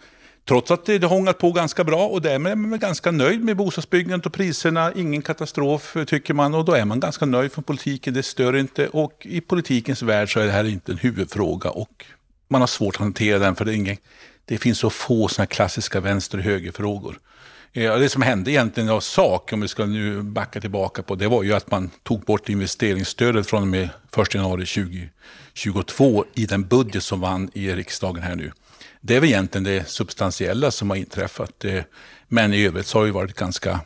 Trots 0.45 0.71
att 0.71 0.85
det, 0.85 1.03
har 1.03 1.09
hångat 1.09 1.39
på 1.39 1.53
ganska 1.53 1.85
bra 1.85 2.07
och 2.07 2.23
därmed 2.23 2.53
är 2.53 2.57
man 2.57 2.79
ganska 2.79 3.11
nöjd 3.11 3.45
med 3.45 3.57
bostadsbyggandet 3.57 4.27
och 4.27 4.33
priserna. 4.33 4.93
Ingen 4.97 5.23
katastrof 5.23 5.97
tycker 6.07 6.35
man 6.35 6.55
och 6.55 6.65
då 6.65 6.73
är 6.73 6.85
man 6.85 7.01
ganska 7.01 7.27
nöjd 7.27 7.53
för 7.53 7.63
politiken. 7.63 8.15
Det 8.15 8.23
stör 8.23 8.57
inte 8.57 8.89
och 8.89 9.27
i 9.27 9.41
politikens 9.41 10.03
värld 10.03 10.33
så 10.33 10.41
är 10.41 10.47
det 10.47 10.53
här 10.53 10.65
inte 10.65 10.93
en 10.93 10.99
huvudfråga 10.99 11.71
och 11.71 12.05
man 12.49 12.61
har 12.61 12.69
svårt 12.69 12.95
att 12.95 13.01
hantera 13.01 13.39
den 13.39 13.55
för 13.55 13.65
det, 13.65 13.75
ingen, 13.75 13.97
det 14.45 14.59
finns 14.59 14.79
så 14.79 14.91
få 14.91 15.29
sådana 15.29 15.47
klassiska 15.47 16.01
vänster 16.01 16.39
eh, 16.39 16.41
och 16.41 16.51
högerfrågor. 16.51 17.19
Det 17.73 18.13
som 18.13 18.23
hände 18.23 18.51
egentligen 18.51 18.89
av 18.89 19.01
sak, 19.01 19.53
om 19.53 19.61
vi 19.61 19.69
ska 19.69 19.87
nu 19.87 20.23
backa 20.23 20.61
tillbaka 20.61 21.03
på, 21.03 21.15
det 21.15 21.29
var 21.29 21.43
ju 21.43 21.53
att 21.53 21.71
man 21.71 21.91
tog 22.03 22.21
bort 22.21 22.49
investeringsstödet 22.49 23.47
från 23.47 23.63
och 23.63 23.69
med 23.69 23.89
1 24.17 24.35
januari 24.35 24.67
2022 24.67 26.25
i 26.35 26.47
den 26.47 26.65
budget 26.67 27.03
som 27.03 27.21
vann 27.21 27.51
i 27.55 27.73
riksdagen 27.73 28.23
här 28.23 28.37
nu. 28.37 28.53
Det 29.05 29.17
är 29.17 29.21
väl 29.21 29.29
egentligen 29.29 29.65
det 29.65 29.89
substantiella 29.89 30.71
som 30.71 30.91
har 30.91 30.97
inträffat. 30.97 31.65
Eh, 31.65 31.83
Men 32.29 32.53
i 32.55 32.67
övrigt 32.67 32.87
så 32.87 32.99
har 32.99 33.07
det 33.07 33.13
varit 33.13 33.35
ganska, 33.35 33.81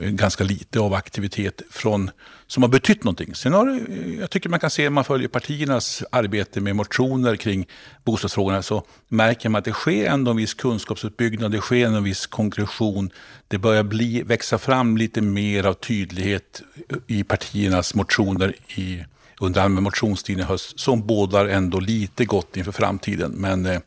eh, 0.00 0.08
ganska 0.10 0.44
lite 0.44 0.80
av 0.80 0.94
aktivitet 0.94 1.62
från, 1.70 2.10
som 2.46 2.62
har 2.62 2.70
betytt 2.70 3.04
någonting. 3.04 3.34
Sen 3.34 3.52
har 3.52 3.66
det, 3.66 3.80
jag 4.20 4.30
tycker 4.30 4.48
man 4.48 4.60
kan 4.60 4.70
se, 4.70 4.86
om 4.86 4.94
man 4.94 5.04
följer 5.04 5.28
partiernas 5.28 6.02
arbete 6.12 6.60
med 6.60 6.76
motioner 6.76 7.36
kring 7.36 7.66
bostadsfrågorna, 8.04 8.62
så 8.62 8.84
märker 9.08 9.48
man 9.48 9.58
att 9.58 9.64
det 9.64 9.72
sker 9.72 10.06
ändå 10.06 10.30
en 10.30 10.36
viss 10.36 10.54
kunskapsuppbyggnad, 10.54 11.52
det 11.52 11.60
sker 11.60 11.86
en 11.86 12.04
viss 12.04 12.26
konkretion. 12.26 13.10
Det 13.48 13.58
börjar 13.58 13.82
bli, 13.82 14.22
växa 14.22 14.58
fram 14.58 14.96
lite 14.96 15.20
mer 15.20 15.66
av 15.66 15.74
tydlighet 15.74 16.62
i 17.06 17.24
partiernas 17.24 17.94
motioner 17.94 18.54
i, 18.76 19.04
under 19.40 19.60
allmän 19.60 19.82
motionstiden 19.82 20.40
i 20.40 20.46
höst, 20.46 20.80
som 20.80 21.06
bådar 21.06 21.46
ändå 21.46 21.80
lite 21.80 22.24
gott 22.24 22.56
inför 22.56 22.72
framtiden. 22.72 23.32
Men 23.32 23.66
eh, 23.66 23.80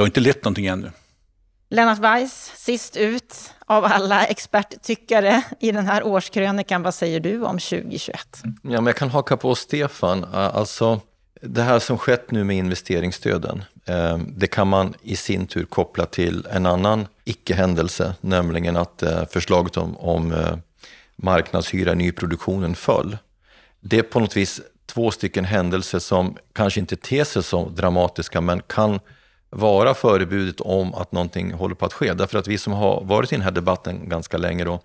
det 0.00 0.04
har 0.04 0.08
inte 0.08 0.20
lett 0.20 0.44
någonting 0.44 0.66
ännu. 0.66 0.90
Lennart 1.70 1.98
Weiss, 1.98 2.52
sist 2.56 2.96
ut 2.96 3.54
av 3.66 3.84
alla 3.84 4.24
experttyckare 4.24 5.42
i 5.60 5.72
den 5.72 5.86
här 5.86 6.02
årskrönikan. 6.02 6.82
Vad 6.82 6.94
säger 6.94 7.20
du 7.20 7.42
om 7.42 7.58
2021? 7.58 8.18
Ja, 8.42 8.50
men 8.62 8.86
jag 8.86 8.96
kan 8.96 9.10
haka 9.10 9.36
på 9.36 9.54
Stefan. 9.54 10.24
Alltså, 10.32 11.00
det 11.42 11.62
här 11.62 11.78
som 11.78 11.98
skett 11.98 12.30
nu 12.30 12.44
med 12.44 12.56
investeringsstöden, 12.56 13.64
eh, 13.86 14.18
det 14.18 14.46
kan 14.46 14.68
man 14.68 14.94
i 15.02 15.16
sin 15.16 15.46
tur 15.46 15.64
koppla 15.64 16.06
till 16.06 16.46
en 16.50 16.66
annan 16.66 17.06
icke-händelse, 17.24 18.14
nämligen 18.20 18.76
att 18.76 19.02
eh, 19.02 19.24
förslaget 19.30 19.76
om, 19.76 19.96
om 19.96 20.32
eh, 20.32 20.56
marknadshyra 21.16 21.92
i 21.92 21.96
nyproduktionen 21.96 22.74
föll. 22.74 23.18
Det 23.80 23.98
är 23.98 24.02
på 24.02 24.20
något 24.20 24.36
vis 24.36 24.60
två 24.86 25.10
stycken 25.10 25.44
händelser 25.44 25.98
som 25.98 26.36
kanske 26.52 26.80
inte 26.80 26.96
ter 26.96 27.24
sig 27.24 27.42
så 27.42 27.68
dramatiska, 27.68 28.40
men 28.40 28.62
kan 28.66 29.00
vara 29.50 29.94
förebudet 29.94 30.60
om 30.60 30.94
att 30.94 31.12
någonting 31.12 31.52
håller 31.52 31.74
på 31.74 31.86
att 31.86 31.92
ske. 31.92 32.14
Därför 32.14 32.38
att 32.38 32.48
vi 32.48 32.58
som 32.58 32.72
har 32.72 33.04
varit 33.04 33.32
i 33.32 33.34
den 33.34 33.44
här 33.44 33.50
debatten 33.50 34.08
ganska 34.08 34.36
länge 34.38 34.64
då, 34.64 34.80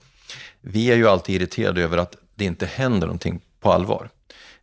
vi 0.61 0.91
är 0.91 0.95
ju 0.95 1.07
alltid 1.07 1.35
irriterade 1.35 1.81
över 1.81 1.97
att 1.97 2.15
det 2.35 2.45
inte 2.45 2.65
händer 2.65 3.07
någonting 3.07 3.41
på 3.59 3.71
allvar. 3.71 4.09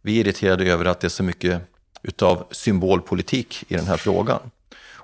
Vi 0.02 0.16
är 0.16 0.20
irriterade 0.20 0.64
över 0.64 0.84
att 0.84 1.00
det 1.00 1.06
är 1.06 1.08
så 1.08 1.22
mycket 1.22 1.62
utav 2.02 2.46
symbolpolitik 2.50 3.64
i 3.68 3.74
den 3.74 3.86
här 3.86 3.96
frågan. 3.96 4.40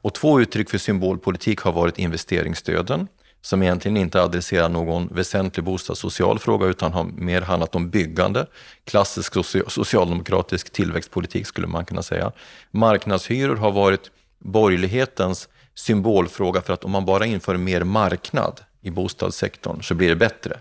Och 0.00 0.14
två 0.14 0.40
uttryck 0.40 0.70
för 0.70 0.78
symbolpolitik 0.78 1.60
har 1.60 1.72
varit 1.72 1.98
investeringsstöden, 1.98 3.08
som 3.40 3.62
egentligen 3.62 3.96
inte 3.96 4.22
adresserar 4.22 4.68
någon 4.68 5.08
väsentlig 5.08 5.64
bostadssocial 5.64 6.38
fråga 6.38 6.66
utan 6.66 6.92
har 6.92 7.04
mer 7.04 7.40
handlat 7.40 7.74
om 7.74 7.90
byggande. 7.90 8.46
Klassisk 8.84 9.34
socialdemokratisk 9.68 10.72
tillväxtpolitik 10.72 11.46
skulle 11.46 11.66
man 11.66 11.84
kunna 11.84 12.02
säga. 12.02 12.32
Marknadshyror 12.70 13.56
har 13.56 13.72
varit 13.72 14.10
borgerlighetens 14.38 15.48
symbolfråga 15.74 16.60
för 16.60 16.72
att 16.72 16.84
om 16.84 16.90
man 16.90 17.04
bara 17.04 17.26
inför 17.26 17.56
mer 17.56 17.84
marknad 17.84 18.60
i 18.80 18.90
bostadssektorn 18.90 19.82
så 19.82 19.94
blir 19.94 20.08
det 20.08 20.16
bättre. 20.16 20.60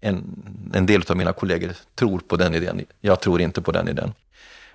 En, 0.00 0.42
en 0.74 0.86
del 0.86 1.02
av 1.08 1.16
mina 1.16 1.32
kollegor 1.32 1.72
tror 1.94 2.18
på 2.18 2.36
den 2.36 2.54
idén. 2.54 2.84
Jag 3.00 3.20
tror 3.20 3.40
inte 3.40 3.62
på 3.62 3.72
den 3.72 3.88
idén. 3.88 4.14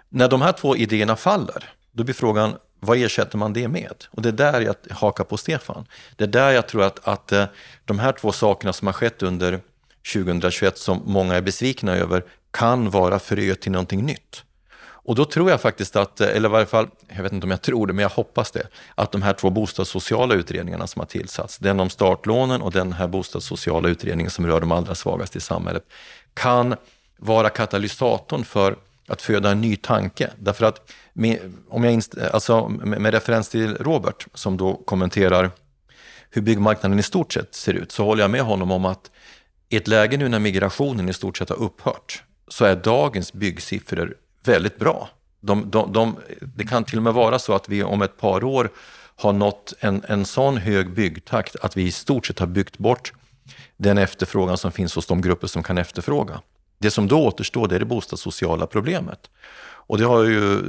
När 0.09 0.29
de 0.29 0.41
här 0.41 0.51
två 0.51 0.75
idéerna 0.75 1.15
faller, 1.15 1.69
då 1.91 2.03
blir 2.03 2.15
frågan 2.15 2.55
vad 2.79 2.97
ersätter 2.97 3.37
man 3.37 3.53
det 3.53 3.67
med? 3.67 4.05
Och 4.11 4.21
det 4.21 4.29
är 4.29 4.33
där 4.33 4.61
jag 4.61 4.75
hakar 4.91 5.23
på 5.23 5.37
Stefan. 5.37 5.85
Det 6.15 6.23
är 6.23 6.27
där 6.27 6.51
jag 6.51 6.67
tror 6.67 6.83
att, 6.83 7.07
att 7.07 7.31
eh, 7.31 7.45
de 7.85 7.99
här 7.99 8.11
två 8.11 8.31
sakerna 8.31 8.73
som 8.73 8.87
har 8.87 8.93
skett 8.93 9.23
under 9.23 9.59
2021 10.13 10.77
som 10.77 11.01
många 11.05 11.35
är 11.35 11.41
besvikna 11.41 11.95
över 11.95 12.23
kan 12.51 12.89
vara 12.89 13.19
frö 13.19 13.55
till 13.55 13.71
någonting 13.71 14.05
nytt. 14.05 14.43
Och 15.05 15.15
då 15.15 15.25
tror 15.25 15.49
jag 15.49 15.61
faktiskt 15.61 15.95
att, 15.95 16.21
eller 16.21 16.49
i 16.49 16.51
varje 16.51 16.65
fall, 16.65 16.87
jag 17.15 17.23
vet 17.23 17.31
inte 17.31 17.45
om 17.45 17.51
jag 17.51 17.61
tror 17.61 17.87
det, 17.87 17.93
men 17.93 18.03
jag 18.03 18.09
hoppas 18.09 18.51
det, 18.51 18.67
att 18.95 19.11
de 19.11 19.21
här 19.21 19.33
två 19.33 19.49
bostadssociala 19.49 20.33
utredningarna 20.33 20.87
som 20.87 20.99
har 20.99 21.07
tillsatts, 21.07 21.57
den 21.57 21.79
om 21.79 21.89
startlånen 21.89 22.61
och 22.61 22.71
den 22.71 22.93
här 22.93 23.07
bostadssociala 23.07 23.89
utredningen 23.89 24.31
som 24.31 24.47
rör 24.47 24.59
de 24.59 24.71
allra 24.71 24.95
svagaste 24.95 25.37
i 25.37 25.41
samhället, 25.41 25.83
kan 26.33 26.75
vara 27.17 27.49
katalysatorn 27.49 28.43
för 28.43 28.75
att 29.07 29.21
föda 29.21 29.51
en 29.51 29.61
ny 29.61 29.75
tanke. 29.75 30.29
Därför 30.39 30.65
att, 30.65 30.91
med, 31.13 31.39
om 31.69 31.83
jag 31.83 32.03
alltså, 32.33 32.67
med, 32.69 33.01
med 33.01 33.13
referens 33.13 33.49
till 33.49 33.75
Robert, 33.75 34.27
som 34.33 34.57
då 34.57 34.75
kommenterar 34.85 35.51
hur 36.29 36.41
byggmarknaden 36.41 36.99
i 36.99 37.03
stort 37.03 37.33
sett 37.33 37.55
ser 37.55 37.73
ut, 37.73 37.91
så 37.91 38.05
håller 38.05 38.23
jag 38.23 38.31
med 38.31 38.41
honom 38.41 38.71
om 38.71 38.85
att 38.85 39.11
i 39.69 39.75
ett 39.75 39.87
läge 39.87 40.17
nu 40.17 40.29
när 40.29 40.39
migrationen 40.39 41.09
i 41.09 41.13
stort 41.13 41.37
sett 41.37 41.49
har 41.49 41.59
upphört, 41.59 42.23
så 42.47 42.65
är 42.65 42.75
dagens 42.75 43.33
byggsiffror 43.33 44.15
väldigt 44.43 44.79
bra. 44.79 45.09
De, 45.39 45.69
de, 45.69 45.93
de, 45.93 46.15
det 46.41 46.63
kan 46.63 46.83
till 46.83 46.97
och 46.97 47.03
med 47.03 47.13
vara 47.13 47.39
så 47.39 47.53
att 47.53 47.69
vi 47.69 47.83
om 47.83 48.01
ett 48.01 48.17
par 48.17 48.43
år 48.43 48.69
har 49.15 49.33
nått 49.33 49.73
en, 49.79 50.03
en 50.07 50.25
sån 50.25 50.57
hög 50.57 50.93
byggtakt 50.93 51.55
att 51.61 51.77
vi 51.77 51.83
i 51.83 51.91
stort 51.91 52.25
sett 52.25 52.39
har 52.39 52.47
byggt 52.47 52.77
bort 52.77 53.13
den 53.77 53.97
efterfrågan 53.97 54.57
som 54.57 54.71
finns 54.71 54.95
hos 54.95 55.05
de 55.05 55.21
grupper 55.21 55.47
som 55.47 55.63
kan 55.63 55.77
efterfråga. 55.77 56.41
Det 56.77 56.91
som 56.91 57.07
då 57.07 57.25
återstår 57.25 57.67
det 57.67 57.75
är 57.75 57.79
det 57.79 57.85
bostadssociala 57.85 58.67
problemet. 58.67 59.29
Och 59.85 59.97
det 59.97 60.05
har 60.05 60.23
ju 60.23 60.61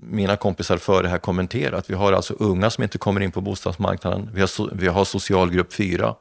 mina 0.00 0.36
kompisar 0.36 0.76
före 0.76 1.06
här 1.06 1.18
kommenterat. 1.18 1.90
Vi 1.90 1.94
har 1.94 2.12
alltså 2.12 2.34
unga 2.34 2.70
som 2.70 2.82
inte 2.82 2.98
kommer 2.98 3.20
in 3.20 3.32
på 3.32 3.40
bostadsmarknaden. 3.40 4.30
Vi 4.34 4.40
har, 4.40 4.48
so 4.48 4.68
vi 4.72 4.88
har 4.88 5.04
socialgrupp 5.04 5.72
4 5.72 6.14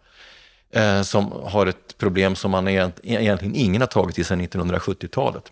eh, 0.72 1.02
som 1.02 1.32
har 1.44 1.66
ett 1.66 1.98
problem 1.98 2.36
som 2.36 2.52
man 2.52 2.68
egent 2.68 3.00
egentligen 3.04 3.56
ingen 3.56 3.82
har 3.82 3.88
tagit 3.88 4.20
i 4.20 4.24
sedan 4.24 4.42
1970-talet. 4.42 5.52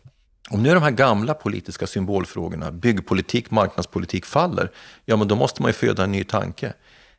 Om 0.53 0.63
nu 0.63 0.74
de 0.74 0.83
här 0.83 0.91
gamla 0.91 1.33
politiska 1.33 1.88
symbolfrågorna, 1.88 2.72
byggpolitik, 2.72 3.51
marknadspolitik 3.51 4.25
faller, 4.25 4.72
ja 5.05 5.15
men 5.15 5.27
då 5.27 5.36
måste 5.36 5.62
man 5.62 5.69
ju 5.69 5.74
föda 5.74 6.03
en 6.03 6.12
ny 6.12 6.24
tanke. 6.24 6.74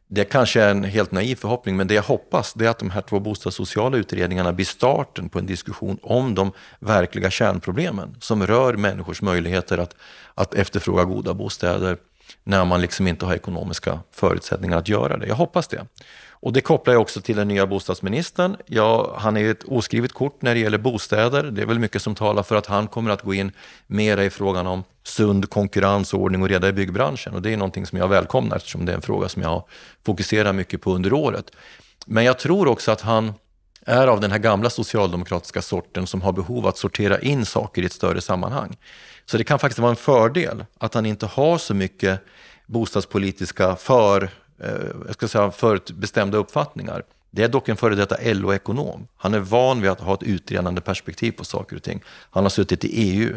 Det 0.08 0.24
kanske 0.24 0.62
är 0.62 0.70
en 0.70 0.84
helt 0.84 1.12
naiv 1.12 1.36
förhoppning, 1.36 1.76
men 1.76 1.86
det 1.86 1.94
jag 1.94 2.02
hoppas 2.02 2.54
det 2.54 2.66
är 2.66 2.70
att 2.70 2.78
de 2.78 2.90
här 2.90 3.00
två 3.00 3.20
bostadssociala 3.20 3.96
utredningarna 3.96 4.52
blir 4.52 4.66
starten 4.66 5.28
på 5.28 5.38
en 5.38 5.46
diskussion 5.46 5.98
om 6.02 6.34
de 6.34 6.52
verkliga 6.80 7.30
kärnproblemen 7.30 8.16
som 8.20 8.46
rör 8.46 8.74
människors 8.74 9.22
möjligheter 9.22 9.78
att, 9.78 9.96
att 10.34 10.54
efterfråga 10.54 11.04
goda 11.04 11.34
bostäder 11.34 11.96
när 12.44 12.64
man 12.64 12.80
liksom 12.80 13.06
inte 13.06 13.26
har 13.26 13.34
ekonomiska 13.34 14.00
förutsättningar 14.12 14.78
att 14.78 14.88
göra 14.88 15.16
det. 15.16 15.26
Jag 15.26 15.34
hoppas 15.34 15.68
det. 15.68 15.86
Och 16.44 16.52
det 16.52 16.60
kopplar 16.60 16.94
jag 16.94 17.00
också 17.00 17.20
till 17.20 17.36
den 17.36 17.48
nya 17.48 17.66
bostadsministern. 17.66 18.56
Ja, 18.66 19.16
han 19.18 19.36
är 19.36 19.50
ett 19.50 19.64
oskrivet 19.64 20.12
kort 20.12 20.42
när 20.42 20.54
det 20.54 20.60
gäller 20.60 20.78
bostäder. 20.78 21.42
Det 21.42 21.62
är 21.62 21.66
väl 21.66 21.78
mycket 21.78 22.02
som 22.02 22.14
talar 22.14 22.42
för 22.42 22.56
att 22.56 22.66
han 22.66 22.86
kommer 22.86 23.10
att 23.10 23.22
gå 23.22 23.34
in 23.34 23.52
mera 23.86 24.24
i 24.24 24.30
frågan 24.30 24.66
om 24.66 24.84
sund 25.02 25.50
konkurrens, 25.50 26.14
ordning 26.14 26.42
och 26.42 26.48
reda 26.48 26.68
i 26.68 26.72
byggbranschen. 26.72 27.34
Och 27.34 27.42
det 27.42 27.52
är 27.52 27.56
någonting 27.56 27.86
som 27.86 27.98
jag 27.98 28.08
välkomnar 28.08 28.56
eftersom 28.56 28.84
det 28.84 28.92
är 28.92 28.96
en 28.96 29.02
fråga 29.02 29.28
som 29.28 29.42
jag 29.42 29.64
fokuserar 30.06 30.52
mycket 30.52 30.80
på 30.82 30.94
under 30.94 31.12
året. 31.12 31.50
Men 32.06 32.24
jag 32.24 32.38
tror 32.38 32.68
också 32.68 32.92
att 32.92 33.00
han 33.00 33.32
är 33.86 34.06
av 34.06 34.20
den 34.20 34.30
här 34.30 34.38
gamla 34.38 34.70
socialdemokratiska 34.70 35.62
sorten 35.62 36.06
som 36.06 36.22
har 36.22 36.32
behov 36.32 36.66
att 36.66 36.78
sortera 36.78 37.20
in 37.20 37.46
saker 37.46 37.82
i 37.82 37.86
ett 37.86 37.92
större 37.92 38.20
sammanhang. 38.20 38.76
Så 39.26 39.38
det 39.38 39.44
kan 39.44 39.58
faktiskt 39.58 39.78
vara 39.78 39.90
en 39.90 39.96
fördel 39.96 40.64
att 40.78 40.94
han 40.94 41.06
inte 41.06 41.26
har 41.26 41.58
så 41.58 41.74
mycket 41.74 42.20
bostadspolitiska 42.66 43.76
för 43.76 44.30
Eh, 44.64 44.87
jag 45.06 45.14
ska 45.14 45.28
säga, 45.28 45.50
förutbestämda 45.50 46.38
uppfattningar. 46.38 47.02
Det 47.30 47.42
är 47.42 47.49
dock 47.49 47.68
en 47.68 47.76
före 47.76 47.94
detta 47.94 48.16
LO-ekonom. 48.23 49.06
Han 49.16 49.35
är 49.35 49.38
van 49.38 49.80
vid 49.80 49.90
att 49.90 50.00
ha 50.00 50.14
ett 50.14 50.23
utredande 50.23 50.80
perspektiv 50.80 51.33
på 51.33 51.44
saker 51.44 51.76
och 51.76 51.83
ting. 51.83 52.02
Han 52.30 52.44
har 52.44 52.50
suttit 52.50 52.85
i 52.85 52.88
EU 52.88 53.37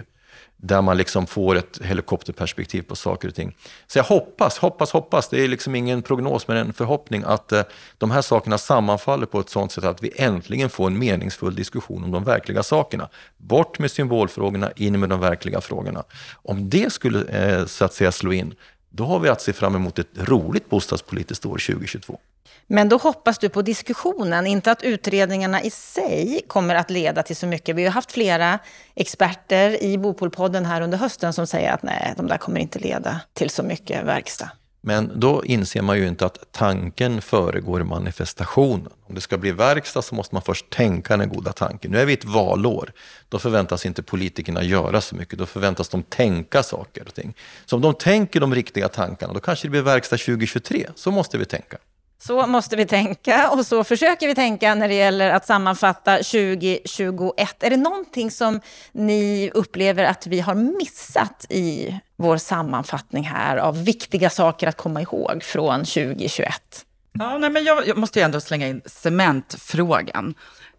där 0.57 0.81
man 0.81 0.97
liksom 0.97 1.27
får 1.27 1.55
ett 1.55 1.79
helikopterperspektiv 1.83 2.81
på 2.81 2.95
saker 2.95 3.27
och 3.27 3.35
ting. 3.35 3.55
Så 3.87 3.99
jag 3.99 4.03
hoppas, 4.03 4.57
hoppas, 4.57 4.91
hoppas, 4.91 5.29
det 5.29 5.43
är 5.43 5.47
liksom 5.47 5.75
ingen 5.75 6.01
prognos 6.01 6.47
men 6.47 6.57
en 6.57 6.73
förhoppning 6.73 7.23
att 7.25 7.51
eh, 7.51 7.63
de 7.97 8.11
här 8.11 8.21
sakerna 8.21 8.57
sammanfaller 8.57 9.25
på 9.25 9.39
ett 9.39 9.49
sådant 9.49 9.71
sätt 9.71 9.83
att 9.83 10.03
vi 10.03 10.11
äntligen 10.15 10.69
får 10.69 10.87
en 10.87 10.99
meningsfull 10.99 11.55
diskussion 11.55 12.03
om 12.03 12.11
de 12.11 12.23
verkliga 12.23 12.63
sakerna. 12.63 13.09
Bort 13.37 13.79
med 13.79 13.91
symbolfrågorna, 13.91 14.71
in 14.75 14.99
med 14.99 15.09
de 15.09 15.19
verkliga 15.19 15.61
frågorna. 15.61 16.03
Om 16.33 16.69
det 16.69 16.93
skulle 16.93 17.23
eh, 17.23 17.65
så 17.65 17.85
att 17.85 17.93
säga 17.93 18.11
slå 18.11 18.33
in, 18.33 18.53
då 18.89 19.05
har 19.05 19.19
vi 19.19 19.29
att 19.29 19.41
se 19.41 19.53
fram 19.53 19.75
emot 19.75 19.99
ett 19.99 20.07
roligt 20.15 20.69
bostadspolitiskt 20.69 21.45
år 21.45 21.57
2022. 21.57 22.19
Men 22.67 22.89
då 22.89 22.97
hoppas 22.97 23.39
du 23.39 23.49
på 23.49 23.61
diskussionen, 23.61 24.47
inte 24.47 24.71
att 24.71 24.83
utredningarna 24.83 25.63
i 25.63 25.69
sig 25.69 26.41
kommer 26.47 26.75
att 26.75 26.89
leda 26.89 27.23
till 27.23 27.35
så 27.35 27.47
mycket. 27.47 27.75
Vi 27.75 27.85
har 27.85 27.91
haft 27.91 28.11
flera 28.11 28.59
experter 28.95 29.83
i 29.83 29.97
Bopolpodden 29.97 30.65
här 30.65 30.81
under 30.81 30.97
hösten 30.97 31.33
som 31.33 31.47
säger 31.47 31.71
att 31.71 31.83
nej, 31.83 32.13
de 32.17 32.27
där 32.27 32.37
kommer 32.37 32.59
inte 32.59 32.79
leda 32.79 33.21
till 33.33 33.49
så 33.49 33.63
mycket 33.63 34.05
verkstad. 34.05 34.51
Men 34.81 35.19
då 35.19 35.45
inser 35.45 35.81
man 35.81 35.97
ju 35.97 36.07
inte 36.07 36.25
att 36.25 36.51
tanken 36.51 37.21
föregår 37.21 37.83
manifestationen. 37.83 38.91
Om 39.07 39.15
det 39.15 39.21
ska 39.21 39.37
bli 39.37 39.51
verkstad 39.51 40.01
så 40.01 40.15
måste 40.15 40.35
man 40.35 40.41
först 40.41 40.69
tänka 40.69 41.17
den 41.17 41.29
goda 41.29 41.53
tanken. 41.53 41.91
Nu 41.91 41.99
är 41.99 42.05
vi 42.05 42.13
ett 42.13 42.25
valår. 42.25 42.91
Då 43.29 43.39
förväntas 43.39 43.85
inte 43.85 44.03
politikerna 44.03 44.63
göra 44.63 45.01
så 45.01 45.15
mycket. 45.15 45.39
Då 45.39 45.45
förväntas 45.45 45.89
de 45.89 46.03
tänka 46.03 46.63
saker 46.63 47.07
och 47.07 47.13
ting. 47.13 47.33
Så 47.65 47.75
om 47.75 47.81
de 47.81 47.93
tänker 47.93 48.39
de 48.39 48.55
riktiga 48.55 48.89
tankarna, 48.89 49.33
då 49.33 49.39
kanske 49.39 49.67
det 49.67 49.71
blir 49.71 49.81
verkstad 49.81 50.17
2023. 50.17 50.89
Så 50.95 51.11
måste 51.11 51.37
vi 51.37 51.45
tänka. 51.45 51.77
Så 52.19 52.47
måste 52.47 52.75
vi 52.75 52.85
tänka 52.85 53.49
och 53.49 53.65
så 53.65 53.83
försöker 53.83 54.27
vi 54.27 54.35
tänka 54.35 54.75
när 54.75 54.87
det 54.87 54.93
gäller 54.93 55.29
att 55.29 55.45
sammanfatta 55.45 56.15
2021. 56.17 57.63
Är 57.63 57.69
det 57.69 57.77
någonting 57.77 58.31
som 58.31 58.61
ni 58.91 59.51
upplever 59.53 60.03
att 60.03 60.27
vi 60.27 60.39
har 60.39 60.55
missat 60.55 61.45
i 61.49 61.99
vår 62.15 62.37
sammanfattning 62.37 63.23
här 63.23 63.57
av 63.57 63.83
viktiga 63.83 64.29
saker 64.29 64.67
att 64.67 64.77
komma 64.77 65.01
ihåg 65.01 65.43
från 65.43 65.79
2021? 65.79 66.85
Ja, 67.19 67.37
nej, 67.37 67.49
men 67.49 67.63
jag, 67.63 67.87
jag 67.87 67.97
måste 67.97 68.19
ju 68.19 68.25
ändå 68.25 68.41
slänga 68.41 68.67
in 68.67 68.81
cementfrågan. 68.85 70.35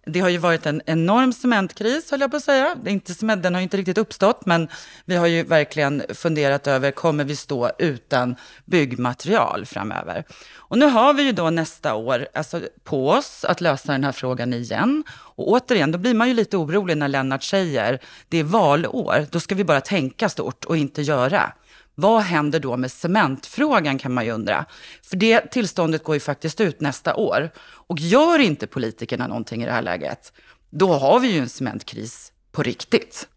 Det 0.08 0.20
har 0.20 0.28
ju 0.28 0.38
varit 0.38 0.66
en 0.66 0.82
enorm 0.86 1.32
cementkris, 1.32 2.10
höll 2.10 2.20
jag 2.20 2.30
på 2.30 2.36
att 2.36 2.44
säga. 2.44 2.74
Det 2.82 2.90
är 2.90 2.92
inte 2.92 3.14
cement, 3.14 3.42
den 3.42 3.54
har 3.54 3.60
ju 3.60 3.62
inte 3.62 3.76
riktigt 3.76 3.98
uppstått, 3.98 4.46
men 4.46 4.68
vi 5.04 5.16
har 5.16 5.26
ju 5.26 5.42
verkligen 5.42 6.02
funderat 6.14 6.66
över, 6.66 6.90
kommer 6.90 7.24
vi 7.24 7.36
stå 7.36 7.70
utan 7.78 8.36
byggmaterial 8.64 9.66
framöver? 9.66 10.24
Och 10.56 10.78
nu 10.78 10.86
har 10.86 11.14
vi 11.14 11.22
ju 11.22 11.32
då 11.32 11.50
nästa 11.50 11.94
år 11.94 12.28
alltså, 12.34 12.60
på 12.84 13.10
oss 13.10 13.44
att 13.44 13.60
lösa 13.60 13.92
den 13.92 14.04
här 14.04 14.12
frågan 14.12 14.54
igen. 14.54 15.04
Och 15.10 15.48
återigen, 15.48 15.92
då 15.92 15.98
blir 15.98 16.14
man 16.14 16.28
ju 16.28 16.34
lite 16.34 16.56
orolig 16.56 16.96
när 16.96 17.08
Lennart 17.08 17.42
säger, 17.42 17.98
det 18.28 18.38
är 18.38 18.44
valår, 18.44 19.26
då 19.30 19.40
ska 19.40 19.54
vi 19.54 19.64
bara 19.64 19.80
tänka 19.80 20.28
stort 20.28 20.64
och 20.64 20.76
inte 20.76 21.02
göra. 21.02 21.52
Vad 22.00 22.22
händer 22.22 22.60
då 22.60 22.76
med 22.76 22.92
cementfrågan 22.92 23.98
kan 23.98 24.14
man 24.14 24.24
ju 24.24 24.30
undra. 24.30 24.64
För 25.02 25.16
det 25.16 25.40
tillståndet 25.40 26.04
går 26.04 26.16
ju 26.16 26.20
faktiskt 26.20 26.60
ut 26.60 26.80
nästa 26.80 27.14
år. 27.14 27.50
Och 27.60 27.98
gör 27.98 28.38
inte 28.38 28.66
politikerna 28.66 29.26
någonting 29.26 29.62
i 29.62 29.66
det 29.66 29.72
här 29.72 29.82
läget, 29.82 30.32
då 30.70 30.92
har 30.92 31.20
vi 31.20 31.28
ju 31.28 31.38
en 31.38 31.48
cementkris 31.48 32.32
på 32.52 32.62
riktigt. 32.62 33.28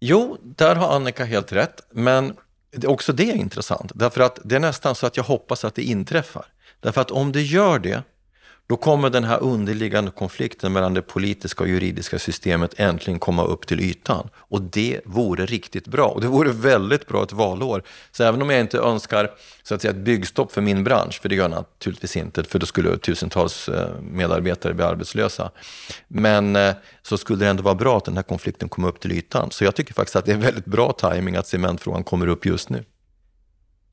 Jo, 0.00 0.38
där 0.42 0.74
har 0.74 0.96
Annika 0.96 1.24
helt 1.24 1.52
rätt, 1.52 1.86
men 1.90 2.36
också 2.86 3.12
det 3.12 3.30
är 3.30 3.36
intressant. 3.36 3.92
Därför 3.94 4.20
att 4.20 4.38
det 4.44 4.56
är 4.56 4.60
nästan 4.60 4.94
så 4.94 5.06
att 5.06 5.16
jag 5.16 5.24
hoppas 5.24 5.64
att 5.64 5.74
det 5.74 5.82
inträffar. 5.82 6.46
Därför 6.80 7.00
att 7.00 7.10
om 7.10 7.32
det 7.32 7.42
gör 7.42 7.78
det, 7.78 8.02
då 8.66 8.76
kommer 8.76 9.10
den 9.10 9.24
här 9.24 9.42
underliggande 9.42 10.10
konflikten 10.10 10.72
mellan 10.72 10.94
det 10.94 11.02
politiska 11.02 11.62
och 11.62 11.68
juridiska 11.68 12.18
systemet 12.18 12.74
äntligen 12.76 13.18
komma 13.18 13.44
upp 13.44 13.66
till 13.66 13.80
ytan. 13.80 14.28
Och 14.36 14.62
det 14.62 15.00
vore 15.04 15.46
riktigt 15.46 15.88
bra. 15.88 16.06
Och 16.06 16.20
det 16.20 16.26
vore 16.26 16.52
väldigt 16.52 17.06
bra 17.06 17.22
ett 17.22 17.32
valår. 17.32 17.82
Så 18.12 18.24
även 18.24 18.42
om 18.42 18.50
jag 18.50 18.60
inte 18.60 18.78
önskar 18.78 19.30
så 19.62 19.74
att 19.74 19.82
säga, 19.82 19.90
ett 19.90 19.96
byggstopp 19.96 20.52
för 20.52 20.60
min 20.60 20.84
bransch, 20.84 21.20
för 21.22 21.28
det 21.28 21.34
gör 21.34 21.44
jag 21.44 21.50
naturligtvis 21.50 22.16
inte, 22.16 22.44
för 22.44 22.58
då 22.58 22.66
skulle 22.66 22.98
tusentals 22.98 23.68
eh, 23.68 24.00
medarbetare 24.00 24.74
bli 24.74 24.84
arbetslösa. 24.84 25.50
Men 26.08 26.56
eh, 26.56 26.74
så 27.02 27.18
skulle 27.18 27.38
det 27.38 27.50
ändå 27.50 27.62
vara 27.62 27.74
bra 27.74 27.96
att 27.96 28.04
den 28.04 28.16
här 28.16 28.22
konflikten 28.22 28.68
kom 28.68 28.84
upp 28.84 29.00
till 29.00 29.12
ytan. 29.12 29.50
Så 29.50 29.64
jag 29.64 29.74
tycker 29.74 29.94
faktiskt 29.94 30.16
att 30.16 30.24
det 30.26 30.32
är 30.32 30.36
väldigt 30.36 30.66
bra 30.66 30.92
timing 30.92 31.36
att 31.36 31.46
cementfrågan 31.46 32.04
kommer 32.04 32.26
upp 32.26 32.46
just 32.46 32.68
nu. 32.68 32.84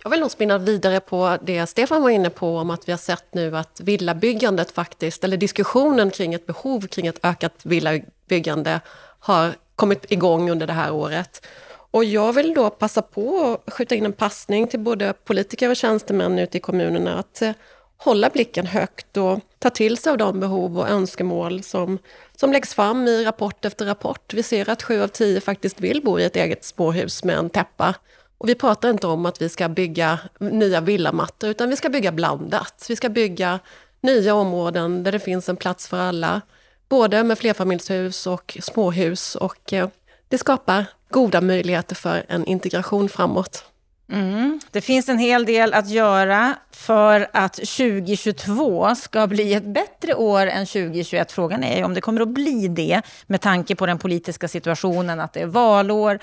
Jag 0.04 0.12
vill 0.12 0.20
nog 0.20 0.32
spinna 0.32 0.58
vidare 0.58 1.00
på 1.00 1.38
det 1.42 1.68
Stefan 1.68 2.02
var 2.02 2.10
inne 2.10 2.30
på 2.30 2.58
om 2.58 2.70
att 2.70 2.88
vi 2.88 2.92
har 2.92 2.98
sett 2.98 3.34
nu 3.34 3.58
att 3.58 3.80
villabyggandet 3.84 4.72
faktiskt, 4.72 5.24
eller 5.24 5.38
diskussionen 5.38 6.12
kring 6.12 6.34
ett 6.34 6.46
behov 6.46 6.88
kring 6.88 7.08
ett 7.08 7.26
ökat 7.26 7.54
villabyggande 7.64 8.82
har 9.20 9.54
kommit 9.76 10.12
igång 10.12 10.52
under 10.52 10.68
det 10.68 10.74
här 10.74 10.92
året. 10.92 11.48
Och 11.92 12.04
jag 12.04 12.34
vill 12.34 12.54
då 12.54 12.70
passa 12.70 13.02
på 13.02 13.60
att 13.66 13.74
skjuta 13.74 13.96
in 13.96 14.06
en 14.06 14.14
passning 14.14 14.68
till 14.68 14.80
både 14.80 15.14
politiker 15.14 15.70
och 15.70 15.76
tjänstemän 15.76 16.40
ute 16.40 16.58
i 16.58 16.62
kommunerna 16.62 17.20
att 17.20 17.42
eh, 17.42 17.52
hålla 17.98 18.30
blicken 18.30 18.66
högt 18.66 19.18
och 19.18 19.40
ta 19.60 19.70
till 19.70 19.98
sig 19.98 20.12
av 20.12 20.18
de 20.18 20.40
behov 20.40 20.80
och 20.80 20.90
önskemål 20.90 21.64
som, 21.64 21.98
som 22.36 22.52
läggs 22.52 22.74
fram 22.76 23.08
i 23.08 23.26
rapport 23.26 23.66
efter 23.66 23.86
rapport. 23.86 24.34
Vi 24.34 24.44
ser 24.44 24.70
att 24.70 24.84
sju 24.84 25.02
av 25.02 25.08
tio 25.08 25.42
faktiskt 25.42 25.82
vill 25.82 26.02
bo 26.04 26.20
i 26.20 26.24
ett 26.24 26.36
eget 26.36 26.66
småhus 26.66 27.24
med 27.24 27.38
en 27.38 27.50
täppa 27.50 27.96
och 28.42 28.50
vi 28.50 28.56
pratar 28.56 28.90
inte 28.90 29.08
om 29.08 29.26
att 29.26 29.42
vi 29.42 29.50
ska 29.50 29.70
bygga 29.70 30.20
nya 30.40 30.82
villamattor, 30.82 31.50
utan 31.50 31.70
vi 31.70 31.76
ska 31.76 31.90
bygga 31.90 32.12
blandat. 32.12 32.86
Vi 32.90 32.96
ska 32.96 33.10
bygga 33.10 33.60
nya 34.02 34.36
områden 34.36 35.04
där 35.04 35.12
det 35.12 35.20
finns 35.20 35.50
en 35.50 35.56
plats 35.58 35.88
för 35.88 36.00
alla, 36.00 36.42
både 36.90 37.24
med 37.24 37.38
flerfamiljshus 37.38 38.28
och 38.28 38.58
småhus. 38.62 39.36
Och 39.36 39.74
eh, 39.74 39.90
det 40.28 40.38
skapar 40.38 40.86
goda 41.10 41.42
möjligheter 41.42 41.96
för 41.96 42.26
en 42.28 42.46
integration 42.46 43.10
framåt. 43.10 43.66
Mm. 44.12 44.60
Det 44.72 44.82
finns 44.82 45.10
en 45.10 45.18
hel 45.18 45.46
del 45.46 45.74
att 45.74 45.90
göra 45.90 46.56
för 46.72 47.28
att 47.34 47.54
2022 47.54 48.96
ska 48.96 49.28
bli 49.28 49.54
ett 49.54 49.66
bättre 49.66 50.14
år 50.14 50.48
än 50.48 50.66
2021. 50.66 51.32
Frågan 51.32 51.64
är 51.64 51.84
om 51.84 51.94
det 51.94 52.02
kommer 52.02 52.22
att 52.22 52.28
bli 52.28 52.68
det 52.68 53.02
med 53.28 53.42
tanke 53.42 53.76
på 53.76 53.86
den 53.86 54.00
politiska 54.00 54.48
situationen, 54.48 55.20
att 55.20 55.34
det 55.34 55.42
är 55.42 55.46
valår, 55.46 56.20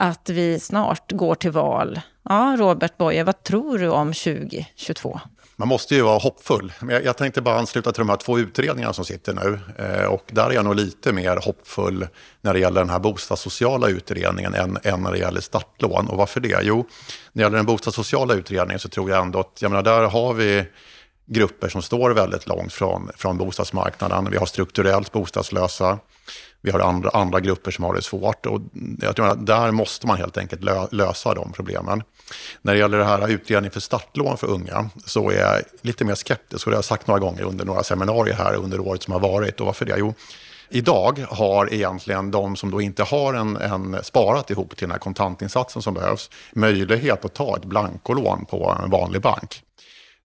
att 0.00 0.28
vi 0.28 0.60
snart 0.60 1.12
går 1.12 1.34
till 1.34 1.50
val. 1.50 2.00
Ja, 2.28 2.56
Robert 2.58 2.96
Boye, 2.96 3.24
vad 3.24 3.42
tror 3.42 3.78
du 3.78 3.88
om 3.88 4.12
2022? 4.12 5.20
Man 5.56 5.68
måste 5.68 5.94
ju 5.94 6.02
vara 6.02 6.18
hoppfull. 6.18 6.72
Jag 7.04 7.16
tänkte 7.16 7.42
bara 7.42 7.58
ansluta 7.58 7.92
till 7.92 8.00
de 8.00 8.08
här 8.08 8.16
två 8.16 8.38
utredningarna 8.38 8.92
som 8.92 9.04
sitter 9.04 9.34
nu. 9.34 9.60
Eh, 9.78 10.04
och 10.04 10.24
där 10.32 10.50
är 10.50 10.54
jag 10.54 10.64
nog 10.64 10.74
lite 10.74 11.12
mer 11.12 11.36
hoppfull 11.36 12.06
när 12.40 12.54
det 12.54 12.60
gäller 12.60 12.80
den 12.80 12.90
här 12.90 12.98
bostadssociala 12.98 13.88
utredningen 13.88 14.54
än, 14.54 14.78
än 14.82 15.00
när 15.00 15.12
det 15.12 15.18
gäller 15.18 15.40
startlån. 15.40 16.08
Och 16.08 16.16
varför 16.16 16.40
det? 16.40 16.60
Jo, 16.62 16.76
när 16.76 16.84
det 17.32 17.42
gäller 17.42 17.56
den 17.56 17.66
bostadssociala 17.66 18.34
utredningen 18.34 18.78
så 18.78 18.88
tror 18.88 19.10
jag 19.10 19.22
ändå 19.22 19.40
att, 19.40 19.62
jag 19.62 19.70
menar, 19.70 19.82
där 19.82 20.02
har 20.02 20.34
vi 20.34 20.64
grupper 21.26 21.68
som 21.68 21.82
står 21.82 22.10
väldigt 22.10 22.46
långt 22.46 22.72
från, 22.72 23.10
från 23.16 23.38
bostadsmarknaden. 23.38 24.30
Vi 24.30 24.36
har 24.36 24.46
strukturellt 24.46 25.12
bostadslösa. 25.12 25.98
Vi 26.62 26.70
har 26.70 26.80
andra, 26.80 27.10
andra 27.10 27.40
grupper 27.40 27.70
som 27.70 27.84
har 27.84 27.94
det 27.94 28.02
svårt. 28.02 28.46
Och 28.46 28.60
jag 29.00 29.16
tror 29.16 29.28
att 29.28 29.46
där 29.46 29.70
måste 29.70 30.06
man 30.06 30.16
helt 30.16 30.38
enkelt 30.38 30.64
lö, 30.64 30.86
lösa 30.90 31.34
de 31.34 31.52
problemen. 31.52 32.02
När 32.62 32.72
det 32.72 32.78
gäller 32.78 32.98
det 32.98 33.04
här 33.04 33.28
utredningen 33.28 33.72
för 33.72 33.80
startlån 33.80 34.36
för 34.36 34.46
unga 34.46 34.90
så 35.06 35.30
är 35.30 35.40
jag 35.40 35.62
lite 35.80 36.04
mer 36.04 36.14
skeptisk. 36.14 36.66
Och 36.66 36.70
det 36.70 36.76
har 36.76 36.78
jag 36.78 36.84
sagt 36.84 37.06
några 37.06 37.20
gånger 37.20 37.42
under 37.42 37.64
några 37.64 37.82
seminarier 37.82 38.34
här 38.34 38.54
under 38.54 38.80
året 38.80 39.02
som 39.02 39.12
har 39.12 39.20
varit. 39.20 39.60
Och 39.60 39.66
varför 39.66 39.84
det? 39.84 39.94
Jo, 39.98 40.14
Idag 40.72 41.24
har 41.30 41.72
egentligen 41.74 42.30
de 42.30 42.56
som 42.56 42.70
då 42.70 42.80
inte 42.80 43.02
har 43.02 43.34
en, 43.34 43.56
en, 43.56 44.04
sparat 44.04 44.50
ihop 44.50 44.76
till 44.76 44.84
den 44.84 44.90
här 44.90 44.98
kontantinsatsen 44.98 45.82
som 45.82 45.94
behövs 45.94 46.30
möjlighet 46.52 47.24
att 47.24 47.34
ta 47.34 47.56
ett 47.56 47.64
blankolån 47.64 48.44
på 48.44 48.76
en 48.84 48.90
vanlig 48.90 49.22
bank. 49.22 49.62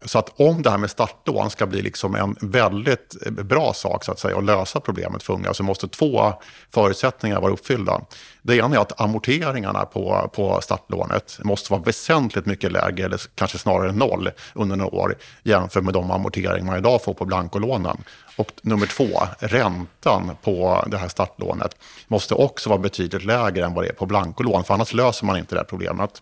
Så 0.06 0.20
att 0.20 0.40
om 0.40 0.62
det 0.62 0.70
här 0.70 0.78
med 0.78 0.90
startlån 0.90 1.50
ska 1.50 1.66
bli 1.66 1.82
liksom 1.82 2.16
en 2.16 2.36
väldigt 2.42 3.16
bra 3.30 3.74
sak 3.74 4.04
så 4.04 4.12
att 4.12 4.20
säga 4.20 4.36
och 4.36 4.44
lösa 4.44 4.80
problemet 4.80 5.24
för 5.24 5.34
unga 5.34 5.54
så 5.54 5.64
måste 5.64 5.88
två 5.88 6.34
förutsättningar 6.70 7.42
vara 7.42 7.52
uppfyllda. 7.52 8.02
Det 8.42 8.56
ena 8.56 8.76
är 8.76 8.80
att 8.80 9.02
amorteringarna 9.02 9.86
på, 9.86 10.30
på 10.36 10.62
startlånet 10.62 11.40
måste 11.44 11.72
vara 11.72 11.82
väsentligt 11.82 12.46
mycket 12.46 12.72
lägre, 12.72 13.06
eller 13.06 13.22
kanske 13.36 13.58
snarare 13.58 13.92
noll, 13.92 14.30
under 14.54 14.76
några 14.76 14.96
år 14.96 15.16
jämfört 15.44 15.84
med 15.84 15.94
de 15.94 16.12
amorteringar 16.12 16.66
man 16.66 16.78
idag 16.78 17.04
får 17.04 17.14
på 17.14 17.26
blankolånen. 17.26 17.98
Och 18.38 18.52
nummer 18.62 18.86
två, 18.86 19.22
räntan 19.40 20.32
på 20.44 20.84
det 20.88 20.98
här 20.98 21.08
startlånet 21.08 21.78
måste 22.08 22.34
också 22.34 22.70
vara 22.70 22.80
betydligt 22.80 23.26
lägre 23.26 23.66
än 23.66 23.74
vad 23.74 23.84
det 23.84 23.90
är 23.90 23.94
på 23.94 24.06
blankolån, 24.06 24.64
för 24.64 24.74
annars 24.74 24.94
löser 24.94 25.26
man 25.26 25.38
inte 25.38 25.56
det 25.56 25.60
här 25.60 25.66
problemet. 25.66 26.22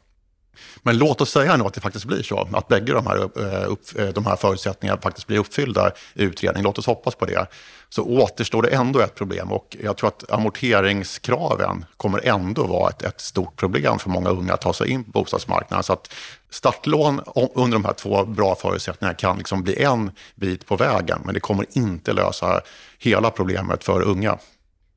Men 0.81 0.97
låt 0.97 1.21
oss 1.21 1.31
säga 1.31 1.57
nu 1.57 1.63
att 1.63 1.73
det 1.73 1.81
faktiskt 1.81 2.05
blir 2.05 2.23
så, 2.23 2.47
att 2.53 2.67
bägge 2.67 2.93
de 2.93 3.07
här, 3.07 3.17
eh, 3.17 3.71
upp, 3.71 3.99
eh, 3.99 4.07
de 4.07 4.25
här 4.25 4.35
förutsättningarna 4.35 5.01
faktiskt 5.01 5.27
blir 5.27 5.37
uppfyllda 5.37 5.91
i 6.13 6.23
utredningen. 6.23 6.63
Låt 6.63 6.77
oss 6.77 6.85
hoppas 6.85 7.15
på 7.15 7.25
det. 7.25 7.45
Så 7.89 8.03
återstår 8.03 8.61
det 8.61 8.69
ändå 8.69 8.99
ett 8.99 9.15
problem 9.15 9.51
och 9.51 9.77
jag 9.81 9.97
tror 9.97 10.07
att 10.07 10.31
amorteringskraven 10.31 11.85
kommer 11.97 12.27
ändå 12.27 12.67
vara 12.67 12.89
ett, 12.89 13.01
ett 13.01 13.21
stort 13.21 13.55
problem 13.55 13.99
för 13.99 14.09
många 14.09 14.29
unga 14.29 14.53
att 14.53 14.61
ta 14.61 14.73
sig 14.73 14.89
in 14.89 15.03
på 15.03 15.11
bostadsmarknaden. 15.11 15.83
Så 15.83 15.93
att 15.93 16.13
startlån 16.49 17.21
under 17.55 17.77
de 17.77 17.85
här 17.85 17.93
två 17.93 18.25
bra 18.25 18.55
förutsättningarna 18.55 19.17
kan 19.17 19.37
liksom 19.37 19.63
bli 19.63 19.83
en 19.83 20.11
bit 20.35 20.65
på 20.65 20.75
vägen, 20.75 21.21
men 21.25 21.33
det 21.33 21.39
kommer 21.39 21.65
inte 21.71 22.13
lösa 22.13 22.61
hela 22.99 23.29
problemet 23.29 23.83
för 23.83 24.01
unga. 24.01 24.37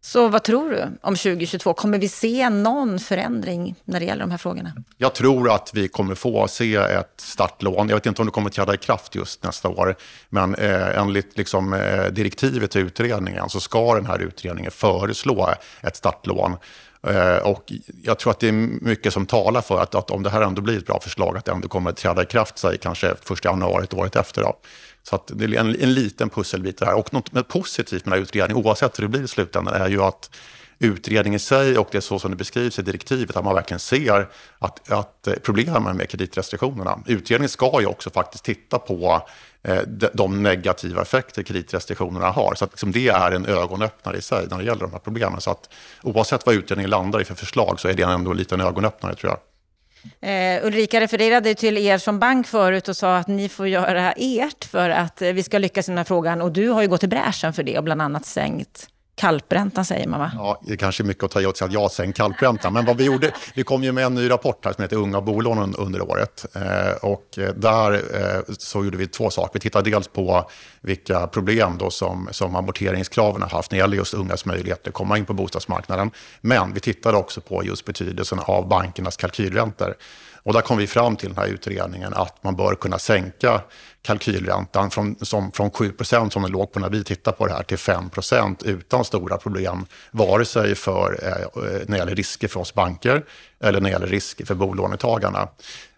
Så 0.07 0.29
vad 0.29 0.43
tror 0.43 0.71
du 0.71 0.83
om 1.03 1.17
2022? 1.17 1.75
Kommer 1.75 1.99
vi 1.99 2.09
se 2.09 2.51
någon 2.51 2.99
förändring 2.99 3.75
när 3.85 4.01
det 4.01 4.07
gäller 4.07 4.21
de 4.21 4.31
här 4.31 4.39
frågorna? 4.39 4.73
Jag 4.97 5.15
tror 5.15 5.51
att 5.51 5.71
vi 5.75 5.89
kommer 5.89 6.15
få 6.15 6.49
se 6.49 6.77
ett 6.77 7.15
startlån. 7.17 7.89
Jag 7.89 7.97
vet 7.97 8.07
inte 8.07 8.23
om 8.23 8.27
det 8.27 8.33
kommer 8.33 8.51
träda 8.51 8.75
i 8.75 8.77
kraft 8.77 9.15
just 9.15 9.45
nästa 9.45 9.69
år. 9.69 9.97
Men 10.29 10.55
eh, 10.55 10.99
enligt 10.99 11.39
liksom, 11.39 11.73
eh, 11.73 12.05
direktivet 12.05 12.71
till 12.71 12.81
utredningen 12.81 13.49
så 13.49 13.61
ska 13.61 13.95
den 13.95 14.07
här 14.07 14.19
utredningen 14.19 14.71
föreslå 14.71 15.55
ett 15.81 15.97
startlån. 15.97 16.57
Eh, 17.07 17.37
och 17.37 17.73
jag 18.03 18.19
tror 18.19 18.31
att 18.31 18.41
det 18.41 18.49
är 18.49 18.53
mycket 18.85 19.13
som 19.13 19.27
talar 19.27 19.61
för 19.61 19.83
att, 19.83 19.95
att 19.95 20.11
om 20.11 20.23
det 20.23 20.31
här 20.31 20.43
ändå 20.43 20.63
blir 20.63 20.79
ett 20.79 20.87
bra 20.87 21.01
förslag, 21.01 21.37
att 21.37 21.45
det 21.45 21.53
ändå 21.53 21.69
kommer 21.69 21.91
att 21.91 21.97
träda 21.97 22.23
i 22.23 22.27
kraft 22.27 22.59
säg 22.59 22.79
kanske 22.79 23.15
första 23.23 23.49
januari 23.49 23.87
året 23.93 24.17
efter. 24.17 24.43
Då. 24.43 24.57
Så 25.09 25.17
att 25.17 25.31
det 25.35 25.45
är 25.45 25.55
en, 25.55 25.77
en 25.81 25.95
liten 25.95 26.31
pusselbit 26.31 26.79
det 26.79 26.87
här. 26.87 26.95
Och 26.95 27.13
något 27.13 27.49
positivt 27.49 28.05
med 28.05 28.13
den 28.13 28.19
här 28.19 28.23
utredningen, 28.23 28.67
oavsett 28.67 28.99
hur 28.99 29.03
det 29.03 29.09
blir 29.09 29.25
i 29.25 29.29
slutändan, 29.29 29.75
är 29.75 29.89
ju 29.89 30.03
att 30.03 30.31
utredningen 30.79 31.37
i 31.37 31.39
sig 31.39 31.79
och 31.79 31.89
det 31.93 31.99
är 31.99 32.03
så 32.03 32.19
som 32.19 32.31
det 32.31 32.37
beskrivs 32.37 32.79
i 32.79 32.83
direktivet, 32.83 33.37
att 33.37 33.45
man 33.45 33.55
verkligen 33.55 33.81
ser 33.81 34.29
att, 34.59 34.91
att 34.91 35.27
eh, 35.27 35.35
problemen 35.35 35.97
med 35.97 36.09
kreditrestriktionerna. 36.09 36.99
Utredningen 37.07 37.49
ska 37.49 37.81
ju 37.81 37.87
också 37.87 38.11
faktiskt 38.11 38.45
titta 38.45 38.79
på 38.79 39.29
eh, 39.63 39.81
de 40.15 40.43
negativa 40.43 41.03
effekter 41.03 41.43
kreditrestriktionerna 41.43 42.31
har. 42.31 42.55
Så 42.55 42.65
att 42.65 42.71
liksom 42.71 42.93
det 42.93 43.09
är 43.09 43.33
en 43.33 43.47
ögonöppnare 43.47 44.17
i 44.17 44.23
sig 44.23 44.47
när 44.51 44.59
det 44.59 44.65
gäller 44.65 44.83
de 44.83 44.93
här 44.93 44.99
problemen. 44.99 45.41
Så 45.41 45.51
att 45.51 45.71
oavsett 46.03 46.47
vad 46.47 46.55
utredningen 46.55 46.91
landar 46.91 47.21
i 47.21 47.25
för 47.25 47.35
förslag 47.35 47.81
så 47.81 47.89
är 47.89 47.95
det 47.95 48.03
ändå 48.03 48.31
en 48.31 48.37
liten 48.37 48.61
ögonöppnare 48.61 49.15
tror 49.15 49.33
jag. 49.33 49.39
Eh, 50.21 50.67
Ulrika 50.67 51.01
refererade 51.01 51.55
till 51.55 51.79
er 51.79 51.99
som 51.99 52.19
bank 52.19 52.47
förut 52.47 52.89
och 52.89 52.97
sa 52.97 53.17
att 53.17 53.29
ni 53.29 53.49
får 53.49 53.69
göra 53.69 54.13
ert 54.13 54.65
för 54.65 54.91
att 54.91 55.23
eh, 55.23 55.33
vi 55.33 55.43
ska 55.43 55.59
lyckas 55.59 55.89
i 55.89 55.91
den 55.91 55.99
här 55.99 56.05
frågan. 56.05 56.43
Och 56.43 56.53
du 56.53 56.69
har 56.69 56.83
ju 56.83 56.89
gått 56.89 57.05
i 57.05 57.09
bräschen 57.09 57.53
för 57.53 57.63
det 57.63 57.79
och 57.79 57.85
bland 57.85 58.03
annat 58.03 58.27
sänkt 58.27 58.89
kalpräntan 59.17 59.85
säger 59.85 60.07
man 60.07 60.21
va? 60.21 60.31
Ja, 60.35 60.61
det 60.67 60.73
är 60.73 60.77
kanske 60.77 61.03
mycket 61.03 61.25
att 61.25 61.31
ta 61.31 61.41
i 61.41 61.47
åt 61.47 61.57
sig 61.57 61.65
att 61.65 61.73
jag 61.73 61.93
sänkt 61.93 62.17
kalpräntan. 62.17 62.73
Men 62.73 62.85
vad 62.85 62.97
vi 62.97 63.05
gjorde, 63.05 63.33
vi 63.55 63.63
kom 63.63 63.85
ju 63.85 63.93
med 63.93 64.05
en 64.05 64.15
ny 64.15 64.31
rapport 64.31 64.65
här 64.65 64.73
som 64.73 64.83
heter 64.83 64.97
Unga 64.97 65.21
bolån 65.21 65.75
under 65.75 66.03
året. 66.03 66.47
Eh, 66.55 66.97
och 67.03 67.39
där 67.57 67.93
eh, 67.93 68.55
så 68.59 68.85
gjorde 68.85 68.97
vi 68.97 69.07
två 69.07 69.31
saker. 69.31 69.51
Vi 69.53 69.61
tittade 69.61 69.91
dels 69.91 70.09
på 70.09 70.51
vilka 70.81 71.27
problem 71.27 71.79
då 71.79 71.91
som, 71.91 72.29
som 72.31 72.57
amorteringskraven 72.57 73.43
har 73.43 73.49
haft 73.49 73.71
när 73.71 73.79
det 73.79 73.81
gäller 73.81 73.97
just 73.97 74.15
ungas 74.15 74.45
möjligheter 74.45 74.91
att 74.91 74.95
komma 74.95 75.19
in 75.19 75.25
på 75.25 75.35
bostadsmarknaden. 75.35 76.11
Men 76.41 76.75
vi 76.75 76.81
tittade 76.81 77.19
också 77.19 77.41
på 77.41 77.65
just 77.65 77.85
betydelsen 77.85 78.39
av 78.39 78.69
bankernas 78.69 79.17
kalkylräntor. 79.17 79.95
Och 80.47 80.53
där 80.53 80.61
kom 80.61 80.79
vi 80.79 80.87
fram 80.87 81.17
till 81.17 81.29
den 81.29 81.39
här 81.39 81.47
utredningen 81.47 82.15
att 82.15 82.45
man 82.45 82.57
bör 82.57 82.75
kunna 82.75 82.99
sänka 82.99 83.61
kalkylräntan 84.03 84.91
från, 84.91 85.17
som, 85.21 85.53
från 85.53 85.71
7% 85.71 86.31
som 86.31 86.43
den 86.43 86.53
låg 86.53 86.73
på 86.73 86.81
när 86.81 86.91
vi 86.91 87.05
tittade 87.05 87.37
på 87.37 87.47
det 87.47 87.53
här 87.53 87.63
till 87.63 87.77
5% 87.77 88.67
utan 88.67 89.05
stora 89.05 89.37
problem, 89.37 89.87
vare 90.11 90.45
sig 90.45 90.75
för, 90.75 91.19
eh, 91.23 91.31
eh, 91.31 91.49
när 91.55 91.87
det 91.87 91.97
gäller 91.97 92.15
risker 92.15 92.49
för 92.49 92.61
oss 92.61 92.75
banker 92.75 93.25
eller 93.61 93.81
när 93.81 93.91
det 93.91 93.93
gäller 93.93 94.07
risker 94.07 94.45
för 94.45 94.55
bolånetagarna. 94.55 95.49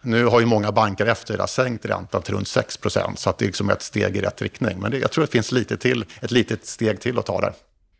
Nu 0.01 0.25
har 0.25 0.39
ju 0.39 0.45
många 0.45 0.71
banker 0.71 1.05
efter 1.05 1.37
det 1.37 1.47
sänkt 1.47 1.85
räntan 1.85 2.21
till 2.21 2.33
runt 2.33 2.47
6% 2.47 3.19
så 3.19 3.29
att 3.29 3.37
det 3.37 3.45
är 3.45 3.47
liksom 3.47 3.69
ett 3.69 3.81
steg 3.81 4.17
i 4.17 4.21
rätt 4.21 4.41
riktning. 4.41 4.79
Men 4.79 4.91
det, 4.91 4.97
jag 4.97 5.11
tror 5.11 5.25
det 5.25 5.31
finns 5.31 5.51
lite 5.51 5.77
till, 5.77 6.05
ett 6.21 6.31
litet 6.31 6.65
steg 6.65 7.01
till 7.01 7.19
att 7.19 7.25
ta 7.25 7.41
där. 7.41 7.53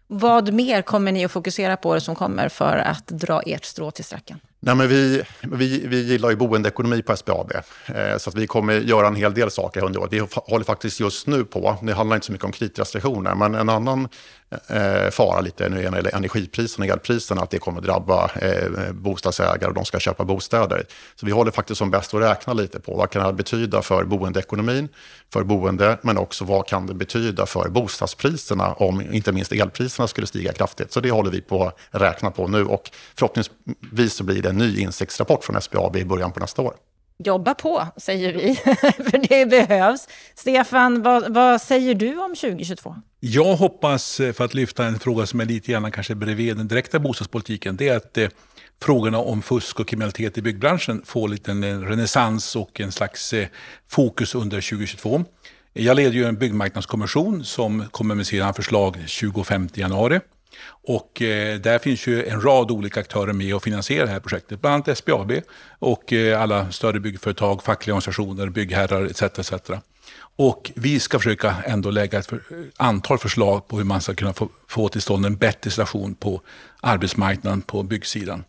Vad 0.07 0.53
mer 0.53 0.81
kommer 0.81 1.11
ni 1.11 1.25
att 1.25 1.31
fokusera 1.31 1.77
på 1.77 1.93
det 1.93 2.01
som 2.01 2.15
kommer 2.15 2.49
för 2.49 2.77
att 2.77 3.07
dra 3.07 3.41
ert 3.41 3.65
strå 3.65 3.91
till 3.91 4.05
stacken? 4.05 4.39
Nej, 4.61 4.75
men 4.75 4.87
vi, 4.87 5.23
vi, 5.41 5.87
vi 5.87 6.01
gillar 6.01 6.29
ju 6.29 6.35
boendeekonomi 6.35 7.01
på 7.01 7.15
SBAB, 7.15 7.51
eh, 7.85 8.17
så 8.17 8.29
att 8.29 8.35
vi 8.35 8.47
kommer 8.47 8.73
göra 8.73 9.07
en 9.07 9.15
hel 9.15 9.33
del 9.33 9.51
saker 9.51 9.83
under 9.83 9.99
året. 9.99 10.13
Vi 10.13 10.27
håller 10.33 10.65
faktiskt 10.65 10.99
just 10.99 11.27
nu 11.27 11.45
på, 11.45 11.77
det 11.81 11.93
handlar 11.93 12.15
inte 12.15 12.25
så 12.25 12.31
mycket 12.31 12.45
om 12.45 12.51
kreditrestriktioner, 12.51 13.35
men 13.35 13.55
en 13.55 13.69
annan 13.69 14.07
eh, 14.67 15.09
fara 15.11 15.41
lite 15.41 15.69
nu 15.69 15.75
när 15.75 15.91
det 15.91 15.97
gäller 15.97 16.15
energipriserna 16.15 16.85
och 16.85 16.91
elpriserna, 16.91 17.41
att 17.41 17.49
det 17.49 17.59
kommer 17.59 17.81
drabba 17.81 18.31
eh, 18.41 18.91
bostadsägare 18.91 19.67
och 19.67 19.73
de 19.73 19.85
ska 19.85 19.99
köpa 19.99 20.25
bostäder. 20.25 20.85
Så 21.15 21.25
vi 21.25 21.31
håller 21.31 21.51
faktiskt 21.51 21.77
som 21.77 21.91
bäst 21.91 22.13
att 22.13 22.21
räkna 22.21 22.53
lite 22.53 22.79
på 22.79 22.95
vad 22.95 23.09
kan 23.09 23.19
det 23.19 23.25
här 23.25 23.33
betyda 23.33 23.81
för 23.81 24.03
boendeekonomin, 24.03 24.89
för 25.33 25.43
boende, 25.43 25.97
men 26.01 26.17
också 26.17 26.45
vad 26.45 26.67
kan 26.67 26.87
det 26.87 26.93
betyda 26.93 27.45
för 27.45 27.69
bostadspriserna 27.69 28.73
om 28.73 29.01
inte 29.13 29.31
minst 29.31 29.51
elpriserna 29.51 30.07
skulle 30.07 30.27
stiga 30.27 30.53
kraftigt. 30.53 30.93
Så 30.93 30.99
det 30.99 31.11
håller 31.11 31.31
vi 31.31 31.41
på 31.41 31.63
att 31.63 32.01
räkna 32.01 32.31
på 32.31 32.47
nu 32.47 32.65
och 32.65 32.91
förhoppningsvis 33.15 34.13
så 34.13 34.23
blir 34.23 34.41
det 34.41 34.48
en 34.49 34.57
ny 34.57 34.79
insiktsrapport 34.79 35.43
från 35.43 35.61
SBAB 35.61 35.95
i 35.95 36.05
början 36.05 36.31
på 36.31 36.39
nästa 36.39 36.61
år. 36.61 36.73
Jobba 37.23 37.53
på, 37.53 37.87
säger 37.97 38.33
vi, 38.33 38.55
för 39.09 39.27
det 39.29 39.45
behövs. 39.45 40.07
Stefan, 40.35 41.01
vad, 41.01 41.33
vad, 41.33 41.61
säger 41.61 41.95
du 41.95 42.17
om 42.17 42.35
2022? 42.35 42.95
Jag 43.19 43.55
hoppas, 43.55 44.19
eh, 44.19 44.33
för 44.33 44.45
att 44.45 44.53
lyfta 44.53 44.85
en 44.85 44.99
fråga 44.99 45.25
som 45.25 45.39
är 45.39 45.45
lite 45.45 45.71
grann 45.71 45.91
kanske 45.91 46.15
bredvid 46.15 46.57
den 46.57 46.67
direkta 46.67 46.99
bostadspolitiken, 46.99 47.75
det 47.75 47.87
är 47.87 47.97
att 47.97 48.17
eh, 48.17 48.29
frågorna 48.81 49.17
om 49.17 49.41
fusk 49.41 49.79
och 49.79 49.87
kriminalitet 49.87 50.37
i 50.37 50.41
byggbranschen 50.41 51.01
får 51.05 51.27
lite 51.27 51.51
en 51.51 51.87
renässans 51.87 52.55
och 52.55 52.79
en 52.79 52.91
slags 52.91 53.33
eh, 53.33 53.47
fokus 53.87 54.35
under 54.35 54.61
2022. 54.61 55.25
Jag 55.73 55.95
leder 55.95 56.11
ju 56.11 56.25
en 56.25 56.35
byggmarknadskommission 56.35 57.45
som 57.45 57.85
kommer 57.91 58.15
med 58.15 58.27
sina 58.27 58.53
förslag 58.53 58.97
25 59.05 59.69
januari. 59.73 60.19
Och 60.67 61.21
eh, 61.21 61.59
där 61.59 61.79
finns 61.79 62.07
ju 62.07 62.25
en 62.25 62.41
rad 62.41 62.71
olika 62.71 62.99
aktörer 62.99 63.33
med 63.33 63.55
och 63.55 63.63
finansierar 63.63 64.05
det 64.05 64.11
här 64.11 64.19
projektet. 64.19 64.61
Bland 64.61 64.73
annat 64.73 64.97
SBAB 64.97 65.31
och 65.79 66.13
eh, 66.13 66.41
alla 66.41 66.71
större 66.71 66.99
byggföretag, 66.99 67.63
fackliga 67.63 67.93
organisationer, 67.93 68.49
byggherrar 68.49 69.05
etc. 69.05 69.21
etc. 69.21 69.53
Och 70.35 70.71
vi 70.75 70.99
ska 70.99 71.19
försöka 71.19 71.55
ändå 71.65 71.91
lägga 71.91 72.19
ett 72.19 72.27
för, 72.27 72.41
antal 72.77 73.17
förslag 73.17 73.67
på 73.67 73.77
hur 73.77 73.83
man 73.83 74.01
ska 74.01 74.13
kunna 74.13 74.33
få, 74.33 74.49
få 74.67 74.89
till 74.89 75.01
stånd 75.01 75.25
en 75.25 75.35
bättre 75.35 75.69
situation 75.69 76.15
på 76.15 76.41
arbetsmarknaden 76.81 77.61
på 77.61 77.83
byggsidan. 77.83 78.43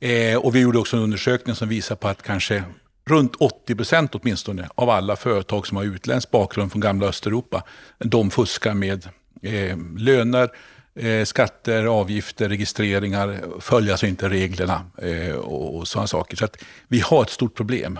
Eh, 0.00 0.36
och 0.36 0.54
vi 0.54 0.60
gjorde 0.60 0.78
också 0.78 0.96
en 0.96 1.02
undersökning 1.02 1.54
som 1.54 1.68
visar 1.68 1.96
på 1.96 2.08
att 2.08 2.22
kanske 2.22 2.64
runt 3.04 3.36
80 3.36 3.74
procent 3.74 4.14
åtminstone 4.14 4.68
av 4.74 4.90
alla 4.90 5.16
företag 5.16 5.66
som 5.66 5.76
har 5.76 5.84
utländsk 5.84 6.30
bakgrund 6.30 6.72
från 6.72 6.80
gamla 6.80 7.06
Östeuropa, 7.06 7.62
de 7.98 8.30
fuskar 8.30 8.74
med 8.74 9.08
eh, 9.42 9.78
löner, 9.96 10.50
eh, 10.94 11.24
skatter, 11.24 11.84
avgifter, 11.84 12.48
registreringar, 12.48 13.40
följer 13.60 13.92
alltså 13.92 14.06
inte 14.06 14.28
reglerna 14.28 14.86
eh, 14.98 15.34
och, 15.34 15.76
och 15.76 15.88
sådana 15.88 16.06
saker. 16.06 16.36
Så 16.36 16.44
att 16.44 16.56
vi 16.88 17.00
har 17.00 17.22
ett 17.22 17.30
stort 17.30 17.54
problem. 17.54 17.98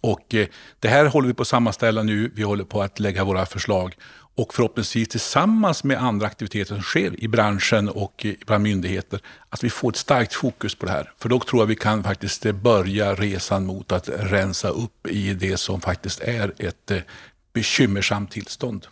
Och 0.00 0.34
eh, 0.34 0.46
det 0.80 0.88
här 0.88 1.06
håller 1.06 1.28
vi 1.28 1.34
på 1.34 1.42
att 1.42 1.48
sammanställa 1.48 2.02
nu. 2.02 2.30
Vi 2.34 2.42
håller 2.42 2.64
på 2.64 2.82
att 2.82 3.00
lägga 3.00 3.24
våra 3.24 3.46
förslag 3.46 3.96
och 4.36 4.54
förhoppningsvis 4.54 5.08
tillsammans 5.08 5.84
med 5.84 6.02
andra 6.02 6.26
aktiviteter 6.26 6.74
som 6.74 6.82
sker 6.82 7.24
i 7.24 7.28
branschen 7.28 7.88
och 7.88 8.26
eh, 8.26 8.34
bland 8.46 8.62
myndigheter, 8.62 9.20
att 9.48 9.64
vi 9.64 9.70
får 9.70 9.90
ett 9.90 9.96
starkt 9.96 10.34
fokus 10.34 10.74
på 10.74 10.86
det 10.86 10.92
här. 10.92 11.12
För 11.18 11.28
då 11.28 11.40
tror 11.40 11.62
jag 11.62 11.66
vi 11.66 11.76
kan 11.76 12.02
faktiskt 12.02 12.46
eh, 12.46 12.52
börja 12.52 13.14
resan 13.14 13.66
mot 13.66 13.92
att 13.92 14.08
rensa 14.08 14.68
upp 14.68 15.06
i 15.06 15.34
det 15.34 15.56
som 15.56 15.80
faktiskt 15.80 16.20
är 16.20 16.52
ett 16.58 16.90
eh, 16.90 16.98
bekymmersamt 17.52 18.30
tillstånd. 18.30 18.86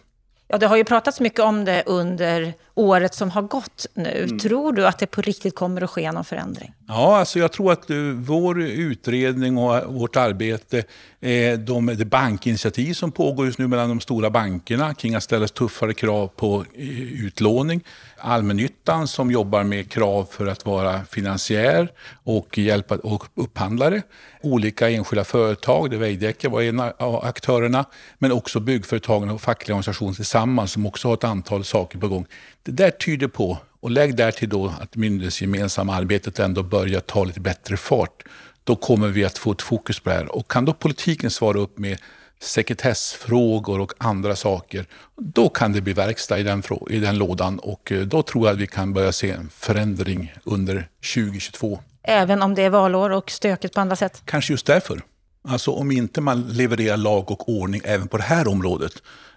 Ja, 0.53 0.59
det 0.59 0.67
har 0.67 0.77
ju 0.77 0.85
pratats 0.85 1.21
mycket 1.21 1.41
om 1.41 1.65
det 1.65 1.83
under 1.87 2.55
året 2.75 3.15
som 3.15 3.31
har 3.31 3.43
gått 3.43 3.87
nu. 3.95 4.25
Mm. 4.25 4.38
Tror 4.38 4.73
du 4.73 4.87
att 4.87 4.99
det 4.99 5.07
på 5.07 5.23
riktigt 5.23 5.55
kommer 5.55 5.83
att 5.83 5.91
ske 5.91 6.12
någon 6.12 6.25
förändring? 6.25 6.73
Ja, 6.88 7.17
alltså 7.19 7.38
jag 7.38 7.53
tror 7.53 7.73
att 7.73 7.85
vår 8.15 8.62
utredning 8.62 9.59
och 9.59 9.95
vårt 9.95 10.17
arbete, 10.17 10.85
eh, 11.21 11.59
de, 11.59 11.87
det 11.87 12.05
bankinitiativ 12.05 12.95
som 12.95 13.12
pågår 13.12 13.47
just 13.47 13.59
nu 13.59 13.69
mellan 13.69 13.88
de 13.88 14.01
stora 14.01 14.31
bankerna 14.31 14.95
kring 14.95 15.15
att 15.15 15.23
ställa 15.23 15.49
tuffare 15.49 15.95
krav 15.95 16.29
på 16.29 16.65
uh, 16.79 17.25
utlåning, 17.25 17.85
allmännyttan 18.23 19.09
som 19.09 19.31
jobbar 19.31 19.65
med 19.65 19.91
krav 19.91 20.29
för 20.31 20.47
att 20.47 20.67
vara 20.67 21.05
finansiär 21.05 21.93
och, 22.25 22.59
hjälpa, 22.59 22.97
och 22.97 23.25
upphandlare, 23.35 24.03
olika 24.43 24.91
enskilda 24.91 25.25
företag, 25.25 25.91
där 25.91 25.99
Veidekke 25.99 26.49
var 26.49 26.63
en 26.63 26.81
av 26.81 27.25
aktörerna, 27.25 27.85
men 28.19 28.33
också 28.33 28.61
byggföretagen 28.61 29.31
och 29.31 29.41
fackliga 29.41 29.75
organisationer 29.75 30.15
tillsammans 30.15 30.73
som 30.73 30.87
också 30.87 31.09
har 31.09 31.15
ett 31.15 31.25
antal 31.25 31.65
saker 31.65 31.99
på 31.99 32.09
gång. 32.09 32.27
Det 32.63 32.73
där 32.73 32.91
tyder 32.91 33.29
på, 33.29 33.59
och 33.81 33.91
lägg 33.91 34.17
därtill 34.17 34.49
då 34.49 34.73
att 34.81 34.97
myndighetsgemensamma 34.97 35.95
arbetet 35.95 36.39
ändå 36.39 36.63
börjar 36.63 37.01
ta 37.01 37.25
lite 37.25 37.41
bättre 37.41 37.77
fart. 37.77 38.23
Då 38.65 38.77
kommer 38.77 39.09
vi 39.09 39.25
att 39.25 39.39
få 39.39 39.53
ett 39.53 39.63
fokus 39.63 40.01
på 40.01 40.11
det 40.11 40.17
här. 40.17 40.37
Och 40.37 40.51
kan 40.51 40.65
då 40.65 40.73
politiken 40.73 41.31
svara 41.31 41.59
upp 41.59 41.79
med 41.79 41.99
sekretessfrågor 42.43 43.81
och 43.81 43.93
andra 43.99 44.37
saker, 44.37 44.87
då 45.17 45.49
kan 45.49 45.73
det 45.73 45.81
bli 45.81 45.93
verkstad 45.93 46.39
i 46.39 46.43
den, 46.43 46.63
i 46.91 46.99
den 46.99 47.19
lådan 47.19 47.59
och 47.59 47.93
eh, 47.93 48.01
då 48.01 48.23
tror 48.23 48.47
jag 48.47 48.55
att 48.55 48.61
vi 48.61 48.67
kan 48.67 48.93
börja 48.93 49.13
se 49.13 49.31
en 49.31 49.49
förändring 49.49 50.33
under 50.45 50.89
2022. 51.15 51.81
Även 52.03 52.43
om 52.43 52.55
det 52.55 52.63
är 52.63 52.71
valår 52.71 53.11
och 53.11 53.31
stökigt 53.31 53.75
på 53.75 53.81
andra 53.81 53.97
sätt? 53.97 54.23
Kanske 54.25 54.53
just 54.53 54.67
därför. 54.67 55.03
Alltså 55.49 55.71
om 55.71 55.91
inte 55.91 56.21
man 56.21 56.49
levererar 56.49 56.97
lag 56.97 57.31
och 57.31 57.49
ordning 57.49 57.81
även 57.85 58.09
på 58.09 58.17
det 58.17 58.23
här 58.23 58.49
området, 58.49 58.93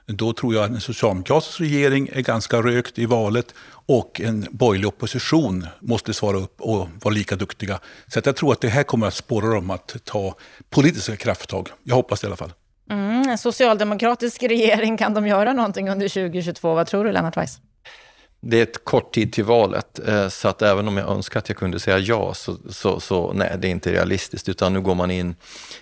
då 0.06 0.34
tror 0.34 0.56
jag 0.56 0.64
att 0.64 0.70
en 0.70 0.82
socialdemokratisk 0.82 1.62
regering 1.62 2.10
är 2.12 2.22
ganska 2.22 2.62
rökt 2.62 3.00
i 3.00 3.06
valet 3.06 3.54
och 3.88 4.22
en 4.22 4.48
borgerlig 4.52 4.88
opposition 4.88 5.68
måste 5.80 6.14
svara 6.14 6.38
upp 6.38 6.62
och 6.62 6.90
vara 7.02 7.14
lika 7.14 7.36
duktiga. 7.36 7.80
Så 8.08 8.22
jag 8.26 8.36
tror 8.36 8.52
att 8.52 8.62
det 8.62 8.70
här 8.70 8.84
kommer 8.84 9.08
att 9.08 9.14
spåra 9.14 9.56
dem 9.56 9.70
att 9.70 9.96
ta 10.04 10.36
politiska 10.70 11.16
krafttag. 11.16 11.70
Jag 11.84 11.96
hoppas 11.96 12.22
det 12.22 12.26
i 12.26 12.28
alla 12.28 12.36
fall. 12.36 12.54
Mm, 12.90 13.30
en 13.30 13.38
socialdemokratisk 13.38 14.44
regering, 14.44 14.98
kan 14.98 15.14
de 15.14 15.28
göra 15.28 15.54
någonting 15.54 15.90
under 15.90 16.10
2022? 16.10 16.74
Vad 16.74 16.88
tror 16.88 17.06
du, 17.06 17.12
Lennart 17.12 17.38
Weiss? 17.38 17.60
Det 18.48 18.58
är 18.60 18.64
ett 18.64 18.86
kort 18.86 19.14
tid 19.14 19.34
till 19.34 19.44
valet, 19.44 20.08
eh, 20.08 20.30
så 20.30 20.48
att 20.48 20.62
även 20.62 20.88
om 20.88 20.98
jag 20.98 21.10
önskar 21.10 21.40
att 21.40 21.50
jag 21.50 21.58
kunde 21.58 21.80
säga 21.80 21.98
ja, 21.98 22.34
så, 22.34 22.58
så, 22.70 23.00
så 23.00 23.34
nej, 23.34 23.56
det 23.58 23.68
är 23.68 23.72
inte 23.72 23.92
realistiskt. 23.92 24.50
Utan 24.50 24.74
nu 24.74 24.82
går 24.82 24.96
man 24.96 25.12
in 25.12 25.36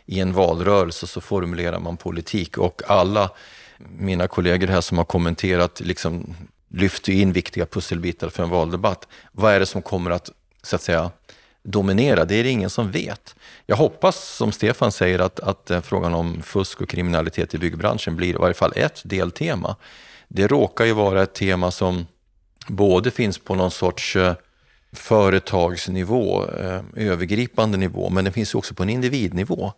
i 0.05 0.19
en 0.19 0.33
valrörelse 0.33 1.05
och 1.05 1.09
så 1.09 1.21
formulerar 1.21 1.79
man 1.79 1.97
politik 1.97 2.57
och 2.57 2.81
alla 2.87 3.29
mina 3.77 4.27
kollegor 4.27 4.67
här 4.67 4.81
som 4.81 4.97
har 4.97 5.05
kommenterat 5.05 5.79
liksom, 5.79 6.35
lyfter 6.69 7.13
in 7.13 7.31
viktiga 7.31 7.65
pusselbitar 7.65 8.29
för 8.29 8.43
en 8.43 8.49
valdebatt. 8.49 9.07
Vad 9.31 9.53
är 9.53 9.59
det 9.59 9.65
som 9.65 9.81
kommer 9.81 10.11
att, 10.11 10.29
så 10.61 10.75
att 10.75 10.81
säga, 10.81 11.11
dominera? 11.63 12.25
Det 12.25 12.35
är 12.35 12.43
det 12.43 12.49
ingen 12.49 12.69
som 12.69 12.91
vet. 12.91 13.35
Jag 13.65 13.75
hoppas, 13.75 14.27
som 14.27 14.51
Stefan 14.51 14.91
säger, 14.91 15.19
att, 15.19 15.39
att 15.39 15.71
eh, 15.71 15.81
frågan 15.81 16.13
om 16.13 16.41
fusk 16.41 16.81
och 16.81 16.89
kriminalitet 16.89 17.53
i 17.53 17.57
byggbranschen 17.57 18.15
blir 18.15 18.29
i 18.29 18.37
varje 18.37 18.53
fall 18.53 18.73
ett 18.75 19.01
deltema. 19.05 19.75
Det 20.27 20.47
råkar 20.47 20.85
ju 20.85 20.93
vara 20.93 21.23
ett 21.23 21.33
tema 21.33 21.71
som 21.71 22.05
både 22.67 23.11
finns 23.11 23.37
på 23.37 23.55
någon 23.55 23.71
sorts 23.71 24.15
eh, 24.15 24.33
företagsnivå, 24.93 26.45
eh, 26.45 26.81
övergripande 26.95 27.77
nivå, 27.77 28.09
men 28.09 28.25
det 28.25 28.31
finns 28.31 28.55
också 28.55 28.73
på 28.73 28.83
en 28.83 28.89
individnivå 28.89 29.73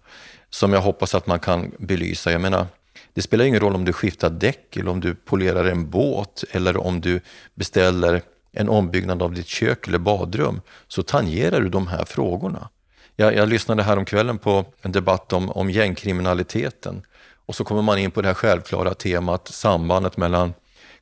som 0.50 0.74
jag 0.74 0.82
hoppas 0.82 1.16
att 1.16 1.28
man 1.28 1.40
kan 1.40 1.72
belysa. 1.80 2.32
Jag 2.32 2.42
menar, 2.42 2.68
det 3.14 3.22
spelar 3.22 3.46
ingen 3.46 3.60
roll 3.60 3.76
om 3.76 3.86
du 3.86 3.94
skiftar 3.94 4.30
däck 4.30 4.78
eller 4.78 4.92
om 4.92 5.00
du 5.00 5.16
polerar 5.16 5.66
en 5.66 5.90
båt 5.90 6.44
eller 6.52 6.78
om 6.78 7.02
du 7.02 7.22
beställer 7.54 8.22
en 8.56 8.70
ombyggnad 8.70 9.22
av 9.22 9.34
ditt 9.34 9.48
kök 9.48 9.88
eller 9.88 9.98
badrum, 9.98 10.62
så 10.88 11.04
tangerar 11.04 11.62
du 11.62 11.70
de 11.70 11.88
här 11.88 12.06
frågorna. 12.06 12.70
Jag, 13.16 13.36
jag 13.36 13.50
lyssnade 13.50 13.84
häromkvällen 13.84 14.38
på 14.38 14.66
en 14.82 14.92
debatt 14.92 15.34
om, 15.34 15.52
om 15.52 15.70
gängkriminaliteten 15.70 17.06
och 17.46 17.56
så 17.56 17.64
kommer 17.64 17.82
man 17.82 17.98
in 17.98 18.12
på 18.12 18.22
det 18.22 18.28
här 18.28 18.36
självklara 18.36 18.94
temat 18.94 19.48
sambandet 19.48 20.18
mellan 20.18 20.54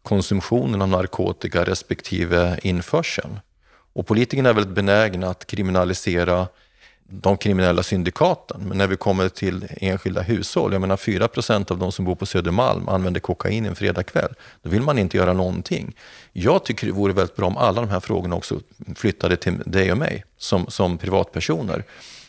konsumtionen 0.01 0.81
av 0.81 0.87
narkotika 0.87 1.63
respektive 1.63 2.59
införseln. 2.63 3.39
Och 3.93 4.07
politikerna 4.07 4.49
är 4.49 4.53
väldigt 4.53 4.75
benägna 4.75 5.29
att 5.29 5.47
kriminalisera 5.47 6.47
de 7.07 7.37
kriminella 7.37 7.83
syndikaten. 7.83 8.61
Men 8.67 8.77
när 8.77 8.87
vi 8.87 8.95
kommer 8.95 9.29
till 9.29 9.67
enskilda 9.77 10.21
hushåll, 10.21 10.73
jag 10.73 10.81
menar 10.81 10.97
4% 10.97 11.71
av 11.71 11.77
de 11.77 11.91
som 11.91 12.05
bor 12.05 12.15
på 12.15 12.25
Södermalm 12.25 12.89
använder 12.89 13.19
kokain 13.19 13.65
en 13.65 13.75
fredagkväll. 13.75 14.33
Då 14.61 14.69
vill 14.69 14.81
man 14.81 14.99
inte 14.99 15.17
göra 15.17 15.33
någonting. 15.33 15.95
Jag 16.33 16.65
tycker 16.65 16.87
det 16.87 16.93
vore 16.93 17.13
väldigt 17.13 17.35
bra 17.35 17.47
om 17.47 17.57
alla 17.57 17.81
de 17.81 17.89
här 17.89 17.99
frågorna 17.99 18.35
också 18.35 18.59
flyttade 18.95 19.37
till 19.37 19.61
dig 19.65 19.91
och 19.91 19.97
mig 19.97 20.23
som, 20.37 20.67
som 20.67 20.97
privatpersoner. 20.97 21.83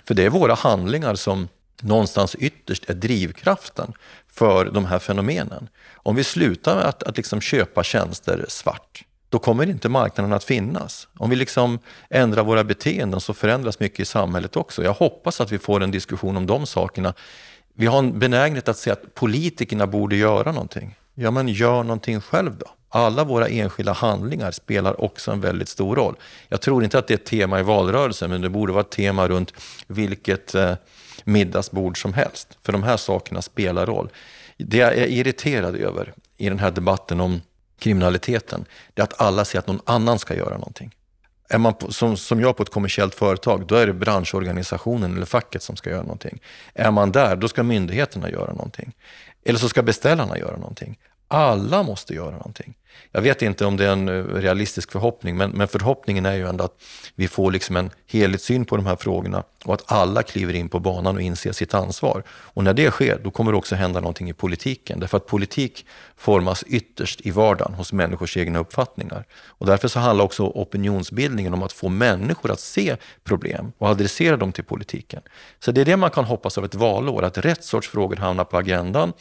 För 0.04 0.14
det 0.14 0.24
är 0.24 0.30
våra 0.30 0.54
handlingar 0.54 1.14
som 1.14 1.48
någonstans 1.80 2.34
ytterst 2.34 2.90
är 2.90 2.94
drivkraften 2.94 3.92
för 4.28 4.64
de 4.64 4.84
här 4.84 4.98
fenomenen. 4.98 5.68
Om 5.94 6.16
vi 6.16 6.24
slutar 6.24 6.80
att, 6.80 7.02
att 7.02 7.16
liksom 7.16 7.40
köpa 7.40 7.82
tjänster 7.82 8.44
svart, 8.48 9.04
då 9.34 9.38
kommer 9.38 9.70
inte 9.70 9.88
marknaden 9.88 10.32
att 10.32 10.44
finnas. 10.44 11.08
Om 11.18 11.30
vi 11.30 11.36
liksom 11.36 11.78
ändrar 12.10 12.44
våra 12.44 12.64
beteenden 12.64 13.20
så 13.20 13.34
förändras 13.34 13.80
mycket 13.80 14.00
i 14.00 14.04
samhället 14.04 14.56
också. 14.56 14.84
Jag 14.84 14.92
hoppas 14.92 15.40
att 15.40 15.52
vi 15.52 15.58
får 15.58 15.82
en 15.82 15.90
diskussion 15.90 16.36
om 16.36 16.46
de 16.46 16.66
sakerna. 16.66 17.14
Vi 17.74 17.86
har 17.86 17.98
en 17.98 18.18
benägenhet 18.18 18.68
att 18.68 18.76
säga 18.76 18.92
att 18.92 19.14
politikerna 19.14 19.86
borde 19.86 20.16
göra 20.16 20.52
någonting. 20.52 20.96
Ja, 21.14 21.30
men 21.30 21.48
gör 21.48 21.82
någonting 21.82 22.20
själv 22.20 22.56
då. 22.58 22.66
Alla 22.88 23.24
våra 23.24 23.48
enskilda 23.48 23.92
handlingar 23.92 24.50
spelar 24.50 25.00
också 25.00 25.30
en 25.30 25.40
väldigt 25.40 25.68
stor 25.68 25.96
roll. 25.96 26.16
Jag 26.48 26.60
tror 26.60 26.84
inte 26.84 26.98
att 26.98 27.06
det 27.06 27.14
är 27.14 27.18
ett 27.18 27.26
tema 27.26 27.60
i 27.60 27.62
valrörelsen, 27.62 28.30
men 28.30 28.40
det 28.40 28.48
borde 28.48 28.72
vara 28.72 28.84
ett 28.84 28.90
tema 28.90 29.28
runt 29.28 29.52
vilket 29.86 30.54
eh, 30.54 30.74
middagsbord 31.24 32.02
som 32.02 32.12
helst. 32.12 32.58
För 32.62 32.72
de 32.72 32.82
här 32.82 32.96
sakerna 32.96 33.42
spelar 33.42 33.86
roll. 33.86 34.08
Det 34.56 34.76
jag 34.76 34.94
är 34.94 35.06
irriterad 35.06 35.76
över 35.76 36.14
i 36.36 36.48
den 36.48 36.58
här 36.58 36.70
debatten 36.70 37.20
om 37.20 37.40
kriminaliteten, 37.78 38.64
det 38.94 39.02
är 39.02 39.04
att 39.04 39.20
alla 39.20 39.44
ser 39.44 39.58
att 39.58 39.66
någon 39.66 39.80
annan 39.84 40.18
ska 40.18 40.34
göra 40.34 40.54
någonting. 40.54 40.94
Är 41.48 41.58
man 41.58 41.74
på, 41.74 41.92
som, 41.92 42.16
som 42.16 42.40
jag 42.40 42.56
på 42.56 42.62
ett 42.62 42.70
kommersiellt 42.70 43.14
företag, 43.14 43.66
då 43.66 43.74
är 43.74 43.86
det 43.86 43.92
branschorganisationen 43.92 45.16
eller 45.16 45.26
facket 45.26 45.62
som 45.62 45.76
ska 45.76 45.90
göra 45.90 46.02
någonting. 46.02 46.40
Är 46.74 46.90
man 46.90 47.12
där, 47.12 47.36
då 47.36 47.48
ska 47.48 47.62
myndigheterna 47.62 48.30
göra 48.30 48.52
någonting. 48.52 48.92
Eller 49.44 49.58
så 49.58 49.68
ska 49.68 49.82
beställarna 49.82 50.38
göra 50.38 50.56
någonting. 50.56 50.98
Alla 51.28 51.82
måste 51.82 52.14
göra 52.14 52.30
någonting. 52.30 52.74
Jag 53.12 53.22
vet 53.22 53.42
inte 53.42 53.66
om 53.66 53.76
det 53.76 53.86
är 53.86 53.92
en 53.92 54.08
eh, 54.08 54.24
realistisk 54.24 54.92
förhoppning, 54.92 55.36
men, 55.36 55.50
men 55.50 55.68
förhoppningen 55.68 56.26
är 56.26 56.34
ju 56.34 56.48
ändå 56.48 56.64
att 56.64 56.82
vi 57.14 57.28
får 57.28 57.52
liksom 57.52 57.76
en 57.76 57.90
helhetssyn 58.06 58.64
på 58.64 58.76
de 58.76 58.86
här 58.86 58.96
frågorna 58.96 59.42
och 59.64 59.74
att 59.74 59.92
alla 59.92 60.22
kliver 60.22 60.54
in 60.54 60.68
på 60.68 60.80
banan 60.80 61.16
och 61.16 61.22
inser 61.22 61.52
sitt 61.52 61.74
ansvar. 61.74 62.22
Och 62.28 62.64
när 62.64 62.74
det 62.74 62.90
sker, 62.90 63.20
då 63.24 63.30
kommer 63.30 63.52
det 63.52 63.58
också 63.58 63.74
hända 63.74 64.00
någonting 64.00 64.30
i 64.30 64.32
politiken. 64.32 65.00
Därför 65.00 65.16
att 65.16 65.26
politik 65.26 65.86
formas 66.16 66.62
ytterst 66.62 67.20
i 67.20 67.30
vardagen 67.30 67.74
hos 67.74 67.92
människors 67.92 68.36
egna 68.36 68.58
uppfattningar. 68.58 69.24
Och 69.46 69.66
därför 69.66 69.88
så 69.88 70.00
handlar 70.00 70.24
också 70.24 70.42
opinionsbildningen 70.42 71.54
om 71.54 71.62
att 71.62 71.72
få 71.72 71.88
människor 71.88 72.50
att 72.50 72.60
se 72.60 72.96
problem 73.24 73.72
och 73.78 73.88
adressera 73.88 74.36
dem 74.36 74.52
till 74.52 74.64
politiken. 74.64 75.20
Så 75.58 75.72
det 75.72 75.80
är 75.80 75.84
det 75.84 75.96
man 75.96 76.10
kan 76.10 76.24
hoppas 76.24 76.58
av 76.58 76.64
ett 76.64 76.74
valår, 76.74 77.24
att 77.24 77.38
rätt 77.38 77.64
sorts 77.64 77.88
frågor 77.88 78.16
hamnar 78.16 78.44
på 78.44 78.56
agendan 78.56 79.12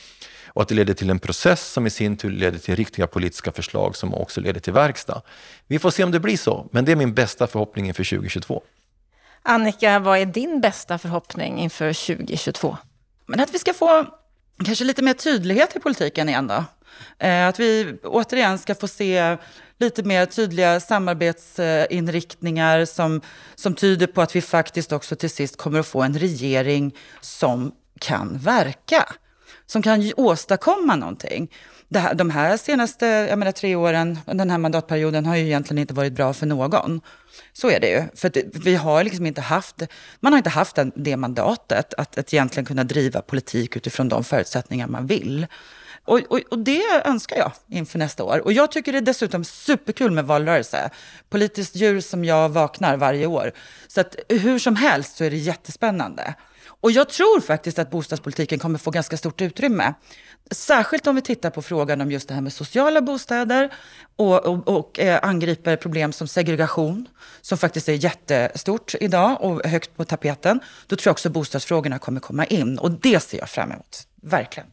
och 0.54 0.62
att 0.62 0.68
det 0.68 0.76
leder 0.76 0.94
till 0.94 1.10
en 1.10 1.20
process 1.20 1.72
som 1.72 1.88
i 1.88 1.89
sin 1.89 2.18
tur 2.18 2.32
leder 2.32 2.60
till 2.60 2.76
riktiga 2.76 3.08
politiska 3.08 3.52
förslag 3.52 3.96
som 3.96 4.13
också 4.13 4.42
leder 4.42 4.60
till 4.60 4.74
verkstad. 4.74 5.22
Vi 5.68 5.80
får 5.80 5.92
se 5.92 6.04
om 6.04 6.12
det 6.12 6.20
blir 6.20 6.38
så, 6.38 6.68
men 6.72 6.86
det 6.86 6.92
är 6.92 6.96
min 6.96 7.13
bästa 7.13 7.48
förhoppning 7.48 7.88
inför 7.88 8.04
2022. 8.04 8.63
Annika, 9.42 10.00
vad 10.00 10.20
är 10.20 10.26
din 10.26 10.62
bästa 10.62 10.98
förhoppning 10.98 11.60
inför 11.60 12.16
2022? 12.16 12.78
Men 13.26 13.39
att 13.39 13.54
vi 13.54 13.60
ska 13.60 13.74
få 13.74 14.06
kanske 14.66 14.84
lite 14.84 15.02
mer 15.02 15.13
tydlighet 15.13 15.76
i 15.76 15.80
politiken 15.80 16.30
igen 16.30 16.48
då. 16.48 16.63
Eh, 17.20 17.48
att 17.48 17.60
vi 17.60 17.98
återigen 18.04 18.58
ska 18.58 18.76
få 18.76 18.88
se 18.88 19.38
lite 19.80 20.04
mer 20.04 20.26
tydliga 20.26 20.80
samarbetsinriktningar 20.80 22.86
som, 22.86 23.22
som 23.56 23.76
tyder 23.76 24.08
på 24.08 24.22
att 24.22 24.36
vi 24.36 24.42
faktiskt 24.42 24.92
också 24.92 25.16
till 25.16 25.30
sist 25.30 25.58
kommer 25.58 25.80
att 25.80 25.88
få 25.88 26.02
en 26.02 26.20
regering 26.20 26.96
som 27.22 27.72
kan 28.00 28.38
verka 28.38 29.06
som 29.65 29.82
kan 29.82 30.12
åstadkomma 30.17 30.95
någonting. 30.95 31.52
Det 31.88 31.99
här, 31.99 32.13
de 32.13 32.30
här 32.30 32.58
senaste 32.58 33.06
jag 33.06 33.39
menar, 33.39 33.52
tre 33.52 33.76
åren, 33.76 34.19
den 34.26 34.49
här 34.49 34.58
mandatperioden, 34.58 35.26
har 35.26 35.36
ju 35.36 35.43
egentligen 35.43 35.82
inte 35.82 35.93
varit 35.93 36.13
bra 36.13 36.34
för 36.34 36.45
någon. 36.45 37.02
Så 37.54 37.69
är 37.69 37.80
det 37.80 37.89
ju. 37.89 38.04
För 38.15 38.32
vi 38.63 38.76
har 38.76 39.04
liksom 39.04 39.26
inte 39.26 39.41
haft, 39.41 39.82
man 40.19 40.34
har 40.34 40.38
inte 40.38 40.49
haft 40.49 40.76
den, 40.76 40.91
det 40.95 41.17
mandatet 41.17 41.93
att, 41.93 42.17
att 42.17 42.34
egentligen 42.34 42.65
kunna 42.65 42.84
driva 42.84 43.21
politik 43.21 43.76
utifrån 43.76 44.10
de 44.10 44.23
förutsättningar 44.23 44.88
man 44.88 45.08
vill. 45.08 45.47
Och, 46.06 46.19
och, 46.30 46.39
och, 46.49 46.60
det 46.60 47.02
önskar 47.06 47.38
jag 47.38 47.52
inför 47.69 47.99
nästa 47.99 48.23
år. 48.23 48.39
Och 48.39 48.54
jag 48.54 48.71
tycker 48.71 48.91
det 48.91 48.97
är 48.97 49.02
dessutom 49.02 49.43
superkul 49.43 50.12
med 50.12 50.26
valrörelse. 50.26 50.89
Politiskt 51.30 51.76
djur 51.76 52.02
som 52.02 52.26
jag 52.26 52.49
vaknar 52.49 52.97
varje 52.97 53.26
år. 53.26 53.52
Så 53.88 54.02
att 54.02 54.15
hur 54.30 54.60
som 54.60 54.76
helst 54.76 55.15
så 55.17 55.23
är 55.23 55.30
det 55.30 55.38
jättespännande. 55.38 56.36
Och 56.84 56.91
jag 56.91 57.10
tror 57.10 57.41
faktiskt 57.41 57.80
att 57.80 57.89
bostadspolitiken 57.89 58.60
kommer 58.60 58.80
få 58.80 58.91
ganska 58.91 59.17
stort 59.17 59.41
utrymme. 59.41 59.93
Särskilt 60.52 61.08
om 61.08 61.15
vi 61.15 61.22
tittar 61.22 61.50
på 61.50 61.62
frågan 61.62 62.02
om 62.02 62.12
just 62.12 62.28
det 62.28 62.34
här 62.34 62.41
med 62.41 62.54
sociala 62.54 63.02
bostäder 63.02 63.74
och, 64.15 64.46
och, 64.46 64.67
och 64.67 65.00
eh, 65.00 65.19
angriper 65.24 65.76
problem 65.76 66.13
som 66.13 66.28
segregation, 66.28 67.08
som 67.41 67.58
faktiskt 67.58 67.89
är 67.89 67.93
jättestort 67.93 68.96
idag 69.00 69.38
och 69.41 69.65
högt 69.65 69.98
på 69.98 70.06
tapeten. 70.06 70.60
Då 70.88 70.96
tror 70.96 71.10
jag 71.10 71.13
också 71.13 71.30
bostadsfrågorna 71.30 72.00
kommer 72.00 72.19
komma 72.19 72.46
in 72.46 72.78
och 72.78 72.91
det 72.91 73.19
ser 73.19 73.38
jag 73.38 73.50
fram 73.50 73.72
emot, 73.72 74.08
verkligen. 74.22 74.69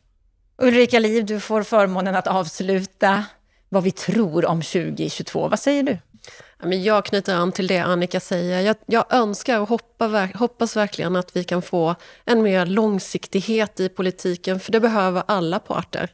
Ulrika 0.58 0.98
Liv, 0.98 1.26
du 1.26 1.40
får 1.40 1.62
förmånen 1.62 2.16
att 2.16 2.26
avsluta 2.26 3.24
vad 3.68 3.82
vi 3.82 3.90
tror 3.90 4.44
om 4.44 4.62
2022. 4.62 5.48
Vad 5.48 5.60
säger 5.60 5.82
du? 5.82 5.98
Jag 6.62 7.04
knyter 7.04 7.34
an 7.34 7.52
till 7.52 7.66
det 7.66 7.78
Annika 7.78 8.20
säger. 8.20 8.60
Jag, 8.60 8.76
jag 8.86 9.04
önskar 9.10 9.60
och 9.60 9.68
hoppas, 9.68 10.32
hoppas 10.34 10.76
verkligen 10.76 11.16
att 11.16 11.36
vi 11.36 11.44
kan 11.44 11.62
få 11.62 11.94
en 12.24 12.42
mer 12.42 12.66
långsiktighet 12.66 13.80
i 13.80 13.88
politiken, 13.88 14.60
för 14.60 14.72
det 14.72 14.80
behöver 14.80 15.22
alla 15.26 15.58
parter. 15.58 16.10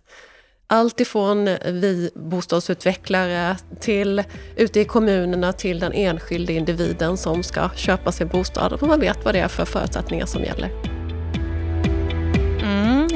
Allt 0.67 1.01
ifrån 1.01 1.45
vi 1.65 2.11
bostadsutvecklare 2.15 3.57
till 3.81 4.23
ute 4.57 4.81
i 4.81 4.85
kommunerna 4.85 5.53
till 5.53 5.81
den 5.81 5.93
enskilde 5.93 6.53
individen 6.53 7.17
som 7.17 7.43
ska 7.43 7.71
köpa 7.77 8.13
sin 8.13 8.29
bostad 8.29 8.73
och 8.73 8.83
man 8.83 9.01
vet 9.01 9.25
vad 9.25 9.35
det 9.35 9.41
är 9.41 9.49
för 9.49 9.65
förutsättningar 9.65 10.27
som 10.27 10.45
gäller. 10.45 10.96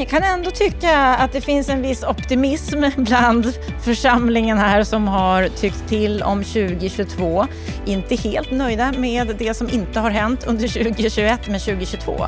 Jag 0.00 0.08
kan 0.08 0.22
ändå 0.22 0.50
tycka 0.50 0.98
att 0.98 1.32
det 1.32 1.40
finns 1.40 1.68
en 1.68 1.82
viss 1.82 2.04
optimism 2.04 2.84
bland 2.96 3.52
församlingen 3.84 4.58
här 4.58 4.84
som 4.84 5.08
har 5.08 5.48
tyckt 5.48 5.88
till 5.88 6.22
om 6.22 6.44
2022. 6.44 7.46
Inte 7.86 8.14
helt 8.16 8.50
nöjda 8.50 8.92
med 8.92 9.34
det 9.38 9.54
som 9.54 9.70
inte 9.70 10.00
har 10.00 10.10
hänt 10.10 10.44
under 10.46 10.68
2021, 10.68 11.40
men 11.46 11.60
2022 11.60 12.26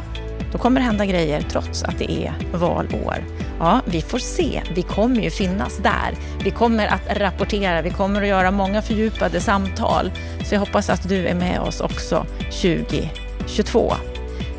då 0.53 0.59
kommer 0.59 0.81
det 0.81 0.87
hända 0.87 1.07
grejer 1.07 1.43
trots 1.51 1.83
att 1.83 1.99
det 1.99 2.13
är 2.13 2.35
valår. 2.53 3.25
Ja, 3.59 3.81
vi 3.85 4.03
får 4.03 4.19
se. 4.19 4.63
Vi 4.75 4.83
kommer 4.83 5.23
ju 5.23 5.31
finnas 5.31 5.77
där. 5.77 6.15
Vi 6.45 6.51
kommer 6.51 6.87
att 6.87 7.17
rapportera. 7.17 7.83
Vi 7.83 7.91
kommer 7.91 8.23
att 8.23 8.29
göra 8.29 8.51
många 8.51 8.83
fördjupade 8.83 9.41
samtal. 9.41 10.13
Så 10.45 10.55
jag 10.55 10.61
hoppas 10.61 10.91
att 10.91 11.09
du 11.09 11.27
är 11.27 11.35
med 11.35 11.61
oss 11.61 11.81
också 11.81 12.27
2022. 12.63 13.93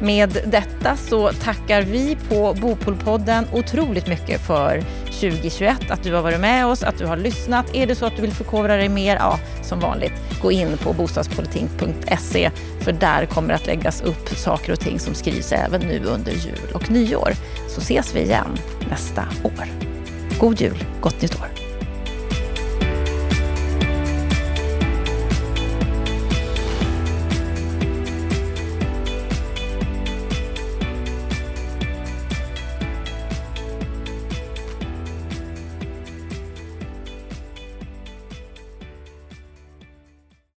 Med 0.03 0.37
detta 0.45 0.95
så 0.95 1.31
tackar 1.31 1.81
vi 1.81 2.17
på 2.29 2.53
Bopolpodden 2.61 3.45
otroligt 3.53 4.07
mycket 4.07 4.41
för 4.41 4.83
2021, 5.05 5.91
att 5.91 6.03
du 6.03 6.13
har 6.13 6.21
varit 6.21 6.39
med 6.39 6.65
oss, 6.65 6.83
att 6.83 6.97
du 6.97 7.05
har 7.05 7.17
lyssnat. 7.17 7.75
Är 7.75 7.87
det 7.87 7.95
så 7.95 8.05
att 8.05 8.15
du 8.15 8.21
vill 8.21 8.31
förkovra 8.31 8.77
dig 8.77 8.89
mer, 8.89 9.15
ja, 9.15 9.39
som 9.61 9.79
vanligt, 9.79 10.13
gå 10.41 10.51
in 10.51 10.77
på 10.77 10.93
bostadspolitik.se 10.93 12.51
för 12.79 12.91
där 12.91 13.25
kommer 13.25 13.53
att 13.53 13.67
läggas 13.67 14.01
upp 14.01 14.29
saker 14.29 14.71
och 14.71 14.79
ting 14.79 14.99
som 14.99 15.13
skrivs 15.13 15.51
även 15.51 15.81
nu 15.81 16.03
under 16.05 16.31
jul 16.31 16.71
och 16.73 16.91
nyår. 16.91 17.33
Så 17.69 17.81
ses 17.81 18.15
vi 18.15 18.21
igen 18.21 18.57
nästa 18.89 19.21
år. 19.43 19.67
God 20.39 20.61
jul, 20.61 20.83
gott 21.01 21.21
nytt 21.21 21.35
år! 21.35 21.62